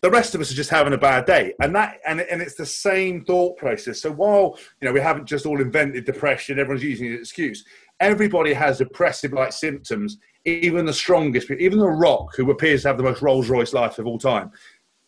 The 0.03 0.11
rest 0.11 0.35
of 0.35 0.41
us 0.41 0.51
are 0.51 0.55
just 0.55 0.71
having 0.71 0.95
a 0.95 0.99
bad 0.99 1.27
day. 1.27 1.53
And 1.61 1.77
that 1.77 1.99
and, 2.07 2.23
and 2.23 2.41
it's 2.41 2.55
the 2.55 2.65
same 2.65 3.23
thought 3.25 3.59
process. 3.59 4.01
So 4.01 4.11
while 4.11 4.59
you 4.81 4.89
know 4.89 4.93
we 4.93 5.01
haven't 5.01 5.27
just 5.27 5.45
all 5.45 5.61
invented 5.61 6.07
depression, 6.07 6.59
everyone's 6.59 6.83
using 6.83 7.07
it 7.07 7.11
as 7.11 7.15
an 7.17 7.21
excuse, 7.21 7.65
everybody 8.01 8.55
has 8.55 8.79
depressive 8.79 9.35
like 9.35 9.53
symptoms, 9.53 10.17
even 10.45 10.87
the 10.87 10.93
strongest, 10.93 11.51
even 11.51 11.79
the 11.79 11.89
rock 11.89 12.35
who 12.37 12.51
appears 12.51 12.83
to 12.83 12.89
have 12.89 12.97
the 12.97 13.03
most 13.03 13.23
Rolls 13.23 13.49
Royce 13.49 13.73
life 13.73 13.99
of 13.99 14.07
all 14.07 14.19
time, 14.19 14.51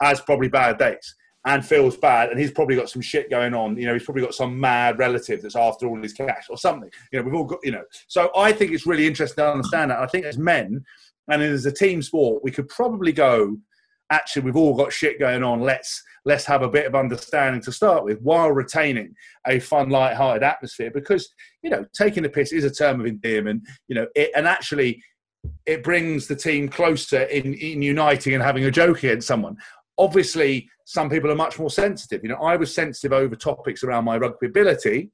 has 0.00 0.20
probably 0.20 0.48
bad 0.48 0.78
days 0.78 1.14
and 1.44 1.64
feels 1.64 1.96
bad, 1.96 2.30
and 2.30 2.38
he's 2.38 2.52
probably 2.52 2.76
got 2.76 2.88
some 2.88 3.02
shit 3.02 3.28
going 3.28 3.52
on. 3.52 3.76
You 3.76 3.86
know, 3.86 3.94
he's 3.94 4.04
probably 4.04 4.22
got 4.22 4.34
some 4.34 4.58
mad 4.58 4.98
relative 4.98 5.42
that's 5.42 5.56
after 5.56 5.86
all 5.86 6.00
his 6.00 6.12
cash 6.12 6.46
or 6.48 6.56
something. 6.56 6.90
You 7.12 7.18
know, 7.18 7.24
we've 7.24 7.34
all 7.34 7.44
got, 7.44 7.58
you 7.64 7.72
know. 7.72 7.82
So 8.06 8.30
I 8.36 8.52
think 8.52 8.72
it's 8.72 8.86
really 8.86 9.06
interesting 9.06 9.42
to 9.42 9.50
understand 9.50 9.90
that. 9.90 9.98
I 9.98 10.06
think 10.06 10.24
as 10.24 10.38
men, 10.38 10.84
and 11.28 11.42
as 11.42 11.66
a 11.66 11.72
team 11.72 12.02
sport, 12.02 12.44
we 12.44 12.50
could 12.50 12.68
probably 12.68 13.12
go. 13.12 13.56
Actually, 14.10 14.42
we've 14.42 14.56
all 14.56 14.76
got 14.76 14.92
shit 14.92 15.18
going 15.18 15.42
on. 15.42 15.62
Let's 15.62 16.02
let's 16.24 16.44
have 16.44 16.62
a 16.62 16.68
bit 16.68 16.86
of 16.86 16.94
understanding 16.94 17.62
to 17.62 17.72
start 17.72 18.04
with, 18.04 18.20
while 18.20 18.52
retaining 18.52 19.14
a 19.46 19.58
fun, 19.58 19.90
light-hearted 19.90 20.44
atmosphere. 20.44 20.92
Because 20.92 21.28
you 21.62 21.70
know, 21.70 21.84
taking 21.92 22.22
the 22.22 22.28
piss 22.28 22.52
is 22.52 22.64
a 22.64 22.70
term 22.70 23.00
of 23.00 23.06
endearment. 23.06 23.62
You 23.88 23.96
know, 23.96 24.06
it, 24.14 24.30
and 24.36 24.46
actually, 24.46 25.02
it 25.66 25.82
brings 25.82 26.26
the 26.26 26.36
team 26.36 26.68
closer 26.68 27.22
in, 27.22 27.54
in 27.54 27.82
uniting 27.82 28.34
and 28.34 28.42
having 28.42 28.64
a 28.64 28.70
joke 28.70 28.98
against 28.98 29.26
someone. 29.26 29.56
Obviously 29.98 30.68
some 30.84 31.08
people 31.08 31.30
are 31.30 31.36
much 31.36 31.58
more 31.58 31.70
sensitive. 31.70 32.22
You 32.22 32.30
know 32.30 32.42
i 32.42 32.56
was 32.56 32.74
sensitive 32.74 33.12
over 33.12 33.36
topics 33.36 33.84
around 33.84 34.04
my 34.04 34.16
rugby 34.16 34.46
ability 34.46 35.10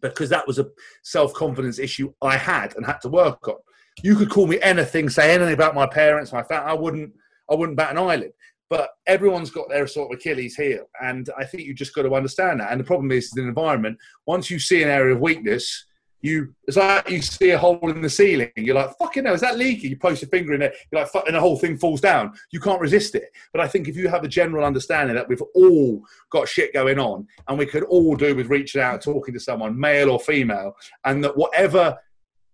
because 0.00 0.28
that 0.30 0.46
was 0.46 0.58
a 0.58 0.66
self-confidence 1.04 1.78
issue 1.78 2.12
i 2.22 2.36
had 2.36 2.74
and 2.76 2.84
had 2.84 3.00
to 3.02 3.08
work 3.08 3.46
on. 3.48 3.56
You 4.02 4.16
could 4.16 4.30
call 4.30 4.46
me 4.46 4.58
anything 4.60 5.08
say 5.08 5.34
anything 5.34 5.54
about 5.54 5.74
my 5.74 5.86
parents 5.86 6.32
my 6.32 6.42
family 6.42 6.70
i 6.70 6.74
wouldn't 6.74 7.12
i 7.50 7.54
wouldn't 7.54 7.76
bat 7.76 7.92
an 7.92 7.98
eyelid. 7.98 8.32
But 8.70 8.88
everyone's 9.06 9.50
got 9.50 9.68
their 9.68 9.86
sort 9.86 10.10
of 10.10 10.18
achilles 10.18 10.54
heel 10.54 10.84
and 11.00 11.28
i 11.36 11.44
think 11.44 11.64
you 11.64 11.74
just 11.74 11.94
got 11.94 12.02
to 12.02 12.14
understand 12.14 12.60
that. 12.60 12.70
And 12.70 12.80
the 12.80 12.84
problem 12.84 13.10
is 13.12 13.32
in 13.36 13.42
an 13.42 13.48
environment 13.48 13.98
once 14.26 14.50
you 14.50 14.58
see 14.58 14.82
an 14.82 14.88
area 14.88 15.14
of 15.14 15.20
weakness 15.20 15.86
you 16.22 16.54
it's 16.66 16.76
like 16.76 17.10
you 17.10 17.20
see 17.20 17.50
a 17.50 17.58
hole 17.58 17.90
in 17.90 18.00
the 18.00 18.08
ceiling. 18.08 18.50
You're 18.56 18.76
like 18.76 18.96
fucking 18.96 19.24
hell 19.24 19.34
is 19.34 19.40
that 19.40 19.58
leaking 19.58 19.90
you 19.90 19.96
post 19.96 20.22
your 20.22 20.28
finger 20.28 20.54
in 20.54 20.62
it 20.62 20.74
you're 20.90 21.02
like 21.02 21.10
and 21.26 21.34
the 21.34 21.40
whole 21.40 21.58
thing 21.58 21.76
falls 21.76 22.00
down. 22.00 22.32
You 22.52 22.60
can't 22.60 22.80
resist 22.80 23.14
it. 23.14 23.30
But 23.52 23.60
i 23.60 23.68
think 23.68 23.88
if 23.88 23.96
you 23.96 24.08
have 24.08 24.24
a 24.24 24.28
general 24.28 24.64
understanding 24.64 25.16
that 25.16 25.28
we've 25.28 25.42
all 25.54 26.02
got 26.30 26.48
shit 26.48 26.72
going 26.72 26.98
on 26.98 27.26
and 27.48 27.58
we 27.58 27.66
could 27.66 27.82
all 27.84 28.14
do 28.16 28.34
with 28.34 28.46
reaching 28.46 28.80
out 28.80 29.02
talking 29.02 29.34
to 29.34 29.40
someone 29.40 29.78
male 29.78 30.10
or 30.10 30.20
female 30.20 30.74
and 31.04 31.22
that 31.24 31.36
whatever 31.36 31.98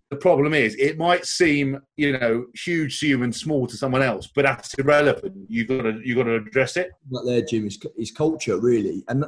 the 0.09 0.15
problem 0.15 0.53
is 0.53 0.75
it 0.75 0.97
might 0.97 1.25
seem 1.25 1.79
you 1.95 2.17
know 2.17 2.45
huge 2.55 2.99
to 2.99 3.07
you 3.07 3.23
and 3.23 3.35
small 3.35 3.67
to 3.67 3.77
someone 3.77 4.01
else 4.01 4.27
but 4.33 4.43
that's 4.43 4.73
irrelevant. 4.75 5.35
You've 5.47 5.67
got 5.67 5.83
to 5.83 6.01
you've 6.03 6.17
got 6.17 6.23
to 6.23 6.35
address 6.35 6.77
it. 6.77 6.91
That 7.11 7.23
there 7.25 7.41
jim 7.41 7.67
is, 7.67 7.79
is 7.97 8.11
culture 8.11 8.59
really. 8.59 9.03
And 9.07 9.23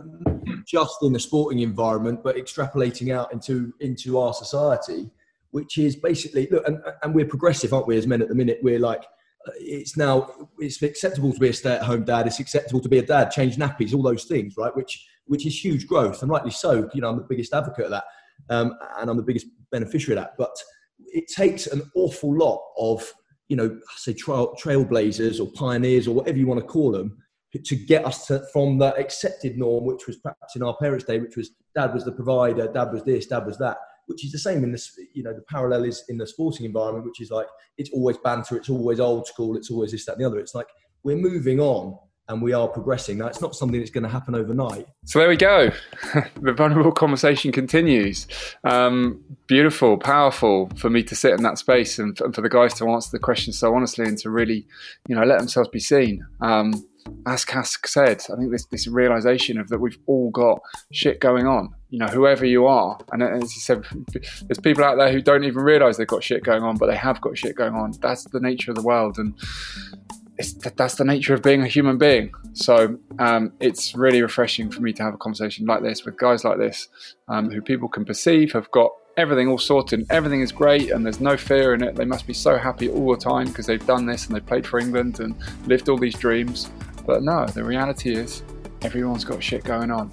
just 0.65 0.97
in 1.03 1.13
the 1.13 1.19
sporting 1.19 1.59
environment 1.59 2.23
but 2.23 2.35
extrapolating 2.35 3.13
out 3.13 3.31
into 3.31 3.73
into 3.79 4.19
our 4.19 4.33
society 4.33 5.09
which 5.51 5.77
is 5.77 5.97
basically 5.97 6.47
look 6.49 6.67
and, 6.67 6.81
and 7.03 7.13
we're 7.13 7.25
progressive 7.25 7.73
aren't 7.73 7.87
we 7.87 7.97
as 7.97 8.07
men 8.07 8.21
at 8.21 8.29
the 8.29 8.35
minute? 8.35 8.59
We're 8.63 8.79
like 8.79 9.03
uh, 9.47 9.51
it's 9.57 9.97
now 9.97 10.49
it's 10.59 10.81
acceptable 10.81 11.33
to 11.33 11.39
be 11.39 11.49
a 11.49 11.53
stay-at-home 11.53 12.05
dad 12.05 12.27
it's 12.27 12.39
acceptable 12.39 12.79
to 12.79 12.89
be 12.89 12.99
a 12.99 13.05
dad 13.05 13.31
change 13.31 13.57
nappies 13.57 13.93
all 13.93 14.03
those 14.03 14.25
things 14.25 14.55
right? 14.57 14.75
Which 14.75 15.07
which 15.25 15.45
is 15.45 15.63
huge 15.63 15.85
growth 15.85 16.23
and 16.23 16.31
rightly 16.31 16.51
so 16.51 16.89
you 16.93 17.01
know 17.01 17.09
i'm 17.09 17.17
the 17.17 17.25
biggest 17.29 17.53
advocate 17.53 17.85
of 17.85 17.91
that 17.91 18.03
um, 18.49 18.73
and 18.99 19.09
I'm 19.09 19.17
the 19.17 19.23
biggest 19.23 19.47
beneficiary 19.71 20.17
of 20.17 20.23
that. 20.23 20.33
But 20.37 20.55
it 20.99 21.27
takes 21.27 21.67
an 21.67 21.81
awful 21.95 22.37
lot 22.37 22.61
of, 22.77 23.11
you 23.49 23.57
know, 23.57 23.79
say 23.97 24.13
trail, 24.13 24.55
trailblazers 24.61 25.39
or 25.39 25.51
pioneers 25.53 26.07
or 26.07 26.15
whatever 26.15 26.37
you 26.37 26.47
want 26.47 26.59
to 26.59 26.65
call 26.65 26.91
them 26.91 27.17
to 27.59 27.75
get 27.75 28.05
us 28.05 28.27
to, 28.27 28.41
from 28.53 28.77
that 28.77 28.97
accepted 28.97 29.57
norm, 29.57 29.85
which 29.85 30.07
was 30.07 30.17
perhaps 30.17 30.55
in 30.55 30.63
our 30.63 30.75
parents' 30.77 31.03
day, 31.03 31.19
which 31.19 31.35
was 31.35 31.51
dad 31.75 31.93
was 31.93 32.05
the 32.05 32.11
provider, 32.11 32.71
dad 32.71 32.93
was 32.93 33.03
this, 33.03 33.25
dad 33.27 33.45
was 33.45 33.57
that, 33.57 33.77
which 34.05 34.23
is 34.23 34.31
the 34.31 34.39
same 34.39 34.63
in 34.63 34.71
this, 34.71 34.97
you 35.13 35.21
know, 35.21 35.33
the 35.33 35.43
parallel 35.49 35.83
is 35.83 36.03
in 36.07 36.17
the 36.17 36.25
sporting 36.25 36.65
environment, 36.65 37.05
which 37.05 37.19
is 37.19 37.29
like 37.29 37.47
it's 37.77 37.89
always 37.91 38.17
banter, 38.17 38.55
it's 38.55 38.69
always 38.69 39.01
old 39.01 39.27
school, 39.27 39.57
it's 39.57 39.69
always 39.69 39.91
this, 39.91 40.05
that, 40.05 40.13
and 40.13 40.21
the 40.21 40.27
other. 40.27 40.39
It's 40.39 40.55
like 40.55 40.67
we're 41.03 41.17
moving 41.17 41.59
on 41.59 41.97
and 42.31 42.41
we 42.41 42.53
are 42.53 42.67
progressing. 42.67 43.17
Now, 43.17 43.27
it's 43.27 43.41
not 43.41 43.55
something 43.55 43.79
that's 43.79 43.91
going 43.91 44.03
to 44.03 44.09
happen 44.09 44.35
overnight. 44.35 44.87
So 45.05 45.19
there 45.19 45.27
we 45.27 45.35
go. 45.35 45.71
the 46.41 46.53
vulnerable 46.53 46.91
conversation 46.91 47.51
continues. 47.51 48.25
Um, 48.63 49.21
beautiful, 49.47 49.97
powerful 49.97 50.69
for 50.75 50.89
me 50.89 51.03
to 51.03 51.15
sit 51.15 51.33
in 51.33 51.43
that 51.43 51.57
space 51.57 51.99
and, 51.99 52.19
and, 52.21 52.33
for 52.33 52.41
the 52.41 52.49
guys 52.49 52.73
to 52.75 52.89
answer 52.89 53.09
the 53.11 53.19
questions 53.19 53.59
so 53.59 53.75
honestly 53.75 54.05
and 54.05 54.17
to 54.19 54.29
really, 54.29 54.65
you 55.07 55.15
know, 55.15 55.23
let 55.23 55.39
themselves 55.39 55.69
be 55.69 55.79
seen. 55.79 56.25
Um, 56.39 56.73
as 57.25 57.43
Hask 57.43 57.85
said, 57.87 58.23
I 58.31 58.37
think 58.37 58.51
this, 58.51 58.65
this 58.67 58.87
realization 58.87 59.59
of 59.59 59.67
that 59.69 59.79
we've 59.79 59.97
all 60.05 60.29
got 60.31 60.61
shit 60.91 61.19
going 61.19 61.47
on. 61.47 61.73
You 61.89 61.99
know, 61.99 62.07
whoever 62.07 62.45
you 62.45 62.67
are, 62.67 62.97
and 63.11 63.21
as 63.21 63.53
you 63.53 63.59
said, 63.59 63.83
there's 64.47 64.59
people 64.61 64.83
out 64.83 64.95
there 64.95 65.11
who 65.11 65.21
don't 65.21 65.43
even 65.43 65.61
realize 65.61 65.97
they've 65.97 66.07
got 66.07 66.23
shit 66.23 66.43
going 66.43 66.63
on, 66.63 66.77
but 66.77 66.85
they 66.85 66.95
have 66.95 67.19
got 67.19 67.37
shit 67.37 67.55
going 67.55 67.73
on. 67.73 67.91
That's 67.99 68.23
the 68.25 68.39
nature 68.39 68.71
of 68.71 68.75
the 68.75 68.83
world, 68.83 69.17
and 69.17 69.33
that's 70.75 70.95
the 70.95 71.05
nature 71.05 71.33
of 71.33 71.41
being 71.41 71.61
a 71.61 71.67
human 71.67 71.97
being. 71.97 72.33
So 72.53 72.97
um, 73.19 73.53
it's 73.59 73.95
really 73.95 74.21
refreshing 74.21 74.69
for 74.69 74.81
me 74.81 74.93
to 74.93 75.03
have 75.03 75.13
a 75.13 75.17
conversation 75.17 75.65
like 75.65 75.81
this 75.81 76.05
with 76.05 76.17
guys 76.17 76.43
like 76.43 76.57
this, 76.57 76.89
um, 77.27 77.49
who 77.49 77.61
people 77.61 77.87
can 77.87 78.05
perceive 78.05 78.51
have 78.53 78.69
got 78.71 78.91
everything 79.17 79.47
all 79.47 79.57
sorted. 79.57 80.05
Everything 80.09 80.41
is 80.41 80.51
great 80.51 80.91
and 80.91 81.05
there's 81.05 81.19
no 81.19 81.37
fear 81.37 81.73
in 81.73 81.83
it. 81.83 81.95
They 81.95 82.05
must 82.05 82.27
be 82.27 82.33
so 82.33 82.57
happy 82.57 82.89
all 82.89 83.11
the 83.13 83.21
time 83.21 83.47
because 83.47 83.65
they've 83.65 83.85
done 83.85 84.05
this 84.05 84.27
and 84.27 84.35
they 84.35 84.39
played 84.39 84.65
for 84.65 84.79
England 84.79 85.19
and 85.19 85.35
lived 85.67 85.89
all 85.89 85.97
these 85.97 86.15
dreams. 86.15 86.69
But 87.05 87.23
no, 87.23 87.45
the 87.45 87.63
reality 87.63 88.15
is 88.15 88.43
everyone's 88.81 89.25
got 89.25 89.43
shit 89.43 89.63
going 89.63 89.91
on 89.91 90.11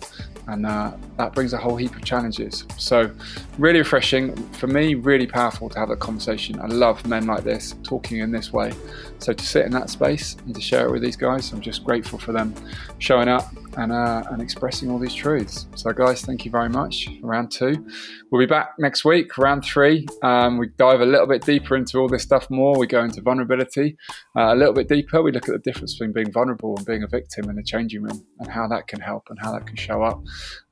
and 0.49 0.67
uh, 0.67 0.93
that 1.19 1.35
brings 1.35 1.53
a 1.53 1.59
whole 1.59 1.77
heap 1.77 1.95
of 1.95 2.05
challenges. 2.05 2.65
So, 2.77 3.11
really 3.59 3.79
refreshing 3.81 4.35
for 4.53 4.67
me, 4.67 4.95
really 4.95 5.27
powerful 5.27 5.69
to 5.69 5.79
have 5.79 5.91
that 5.91 6.01
conversation. 6.01 6.59
I 6.61 6.67
love 6.67 7.07
men 7.07 7.27
like 7.27 7.45
this 7.45 7.75
talking 7.83 8.19
in 8.19 8.33
this 8.33 8.53
way. 8.53 8.73
So, 9.19 9.33
to 9.33 9.45
sit 9.45 9.67
in 9.67 9.73
that 9.73 9.91
space 9.91 10.37
and 10.47 10.55
to 10.55 10.61
share 10.61 10.87
it 10.87 10.91
with 10.91 11.03
these 11.03 11.17
guys, 11.17 11.53
I'm 11.53 11.61
just 11.61 11.85
grateful 11.85 12.19
for 12.19 12.33
them 12.33 12.55
showing 12.99 13.29
up 13.29 13.53
and, 13.79 13.93
uh, 13.93 14.25
and 14.31 14.43
expressing 14.43 14.91
all 14.91 14.99
these 14.99 15.15
truths. 15.15 15.67
So, 15.77 15.93
guys, 15.93 16.23
thank 16.23 16.45
you 16.45 16.51
very 16.51 16.69
much. 16.69 17.09
Round 17.23 17.51
two. 17.51 17.87
We'll 18.31 18.41
be 18.41 18.47
back 18.47 18.73
next 18.79 19.05
week, 19.05 19.39
round 19.39 19.65
three. 19.65 20.07
Um, 20.23 20.59
we 20.59 20.69
dive 20.77 21.01
a 21.01 21.07
little 21.07 21.27
bit 21.27 21.45
deeper 21.45 21.77
into 21.77 21.99
all 21.99 22.09
this 22.09 22.25
stuff 22.25 22.51
more. 22.51 22.77
We 22.77 22.87
go 22.87 23.03
into 23.03 23.23
vulnerability 23.23 23.97
uh, 24.37 24.53
a 24.53 24.57
little 24.57 24.75
bit 24.75 24.89
deeper. 24.89 25.23
We 25.23 25.33
look 25.33 25.49
at 25.49 25.53
the 25.53 25.61
difference 25.61 25.95
between 25.95 26.13
being 26.13 26.33
vulnerable 26.33 26.77
and 26.77 26.85
being 26.85 27.05
a 27.05 27.09
victim 27.09 27.49
in 27.49 27.57
the 27.57 27.63
changing 27.63 28.03
room 28.03 28.27
and 28.41 28.51
how 28.51 28.67
that 28.69 28.89
can 28.89 29.01
help 29.01 29.29
and 29.31 29.39
how 29.41 29.53
that 29.53 29.67
can 29.67 29.77
show 29.77 30.03
up. 30.03 30.23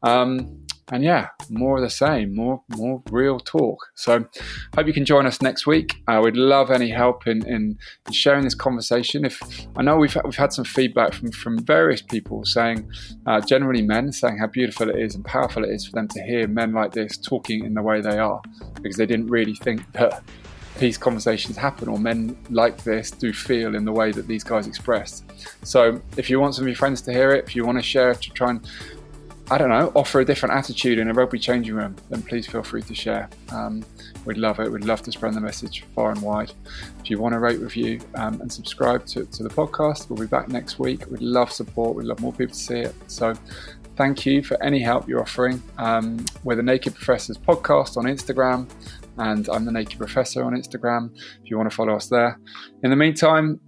Um, 0.02 0.65
and 0.92 1.02
yeah, 1.02 1.28
more 1.50 1.76
of 1.76 1.82
the 1.82 1.90
same, 1.90 2.34
more 2.34 2.62
more 2.76 3.02
real 3.10 3.40
talk. 3.40 3.78
So, 3.94 4.24
hope 4.74 4.86
you 4.86 4.92
can 4.92 5.04
join 5.04 5.26
us 5.26 5.42
next 5.42 5.66
week. 5.66 5.96
Uh, 6.06 6.20
we'd 6.22 6.36
love 6.36 6.70
any 6.70 6.90
help 6.90 7.26
in, 7.26 7.44
in, 7.46 7.78
in, 8.06 8.12
sharing 8.12 8.44
this 8.44 8.54
conversation. 8.54 9.24
If 9.24 9.40
I 9.76 9.82
know 9.82 9.96
we've 9.96 10.16
we've 10.24 10.36
had 10.36 10.52
some 10.52 10.64
feedback 10.64 11.12
from 11.12 11.32
from 11.32 11.58
various 11.58 12.02
people 12.02 12.44
saying, 12.44 12.88
uh, 13.26 13.40
generally 13.40 13.82
men, 13.82 14.12
saying 14.12 14.38
how 14.38 14.46
beautiful 14.46 14.88
it 14.88 14.96
is 14.96 15.16
and 15.16 15.24
powerful 15.24 15.64
it 15.64 15.70
is 15.70 15.86
for 15.86 15.92
them 15.92 16.06
to 16.08 16.22
hear 16.22 16.46
men 16.46 16.72
like 16.72 16.92
this 16.92 17.16
talking 17.16 17.64
in 17.64 17.74
the 17.74 17.82
way 17.82 18.00
they 18.00 18.18
are, 18.18 18.40
because 18.80 18.96
they 18.96 19.06
didn't 19.06 19.26
really 19.26 19.56
think 19.56 19.90
that 19.92 20.22
these 20.78 20.98
conversations 20.98 21.56
happen 21.56 21.88
or 21.88 21.98
men 21.98 22.36
like 22.50 22.84
this 22.84 23.10
do 23.10 23.32
feel 23.32 23.74
in 23.74 23.84
the 23.84 23.92
way 23.92 24.12
that 24.12 24.26
these 24.26 24.44
guys 24.44 24.66
expressed. 24.66 25.24
So, 25.64 26.00
if 26.16 26.30
you 26.30 26.38
want 26.38 26.54
some 26.54 26.64
of 26.64 26.68
your 26.68 26.76
friends 26.76 27.00
to 27.02 27.12
hear 27.12 27.32
it, 27.32 27.44
if 27.44 27.56
you 27.56 27.64
want 27.64 27.78
to 27.78 27.82
share 27.82 28.14
to 28.14 28.30
try 28.30 28.50
and 28.50 28.68
I 29.48 29.58
don't 29.58 29.68
know, 29.68 29.92
offer 29.94 30.18
a 30.18 30.24
different 30.24 30.56
attitude 30.56 30.98
in 30.98 31.08
a 31.08 31.12
rugby 31.12 31.38
changing 31.38 31.76
room, 31.76 31.94
then 32.10 32.20
please 32.20 32.48
feel 32.48 32.64
free 32.64 32.82
to 32.82 32.94
share. 32.96 33.30
Um, 33.52 33.84
we'd 34.24 34.38
love 34.38 34.58
it. 34.58 34.72
We'd 34.72 34.84
love 34.84 35.02
to 35.02 35.12
spread 35.12 35.34
the 35.34 35.40
message 35.40 35.84
far 35.94 36.10
and 36.10 36.20
wide. 36.20 36.52
If 36.98 37.10
you 37.10 37.20
want 37.20 37.34
to 37.34 37.38
rate, 37.38 37.60
review, 37.60 38.00
um, 38.16 38.40
and 38.40 38.52
subscribe 38.52 39.06
to, 39.06 39.24
to 39.24 39.42
the 39.44 39.48
podcast, 39.48 40.10
we'll 40.10 40.18
be 40.18 40.26
back 40.26 40.48
next 40.48 40.80
week. 40.80 41.08
We'd 41.08 41.20
love 41.20 41.52
support. 41.52 41.94
We'd 41.94 42.06
love 42.06 42.18
more 42.18 42.32
people 42.32 42.54
to 42.54 42.60
see 42.60 42.80
it. 42.80 42.94
So 43.06 43.34
thank 43.96 44.26
you 44.26 44.42
for 44.42 44.60
any 44.64 44.80
help 44.80 45.08
you're 45.08 45.22
offering. 45.22 45.62
Um, 45.78 46.24
we're 46.42 46.56
the 46.56 46.64
Naked 46.64 46.96
Professors 46.96 47.38
podcast 47.38 47.96
on 47.96 48.04
Instagram, 48.04 48.68
and 49.18 49.48
I'm 49.48 49.64
the 49.64 49.70
Naked 49.70 49.98
Professor 49.98 50.42
on 50.42 50.54
Instagram 50.54 51.14
if 51.14 51.50
you 51.50 51.56
want 51.56 51.70
to 51.70 51.76
follow 51.76 51.94
us 51.94 52.08
there. 52.08 52.40
In 52.82 52.90
the 52.90 52.96
meantime, 52.96 53.60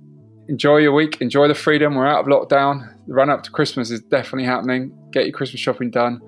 enjoy 0.49 0.79
your 0.79 0.93
week, 0.93 1.21
enjoy 1.21 1.47
the 1.47 1.55
freedom. 1.55 1.95
We're 1.95 2.09
out 2.09 2.21
of 2.21 2.27
lockdown. 2.27 2.97
The 3.07 3.14
run 3.14 3.31
up 3.31 3.45
to 3.45 3.53
Christmas 3.53 3.93
is 3.93 4.01
definitely 4.01 4.45
happening. 4.45 4.93
Get 5.11 5.25
your 5.25 5.33
Christmas 5.33 5.61
shopping 5.61 5.90
done, 5.90 6.21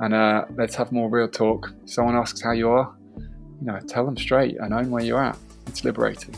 and 0.00 0.12
uh, 0.14 0.44
let's 0.56 0.74
have 0.74 0.92
more 0.92 1.08
real 1.08 1.28
talk. 1.28 1.72
Someone 1.86 2.16
asks 2.16 2.42
how 2.42 2.52
you 2.52 2.68
are, 2.68 2.94
you 3.16 3.66
know, 3.66 3.78
tell 3.80 4.04
them 4.04 4.16
straight 4.16 4.56
and 4.60 4.74
own 4.74 4.90
where 4.90 5.02
you're 5.02 5.22
at. 5.22 5.38
It's 5.66 5.84
liberating. 5.84 6.34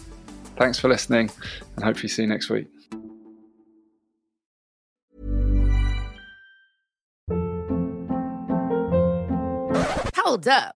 Thanks 0.57 0.79
for 0.79 0.89
listening, 0.89 1.31
and 1.77 1.85
hopefully 1.85 2.09
see 2.09 2.23
you 2.23 2.29
next 2.29 2.51
week. 2.51 2.67
Hold 10.17 10.47
up. 10.47 10.77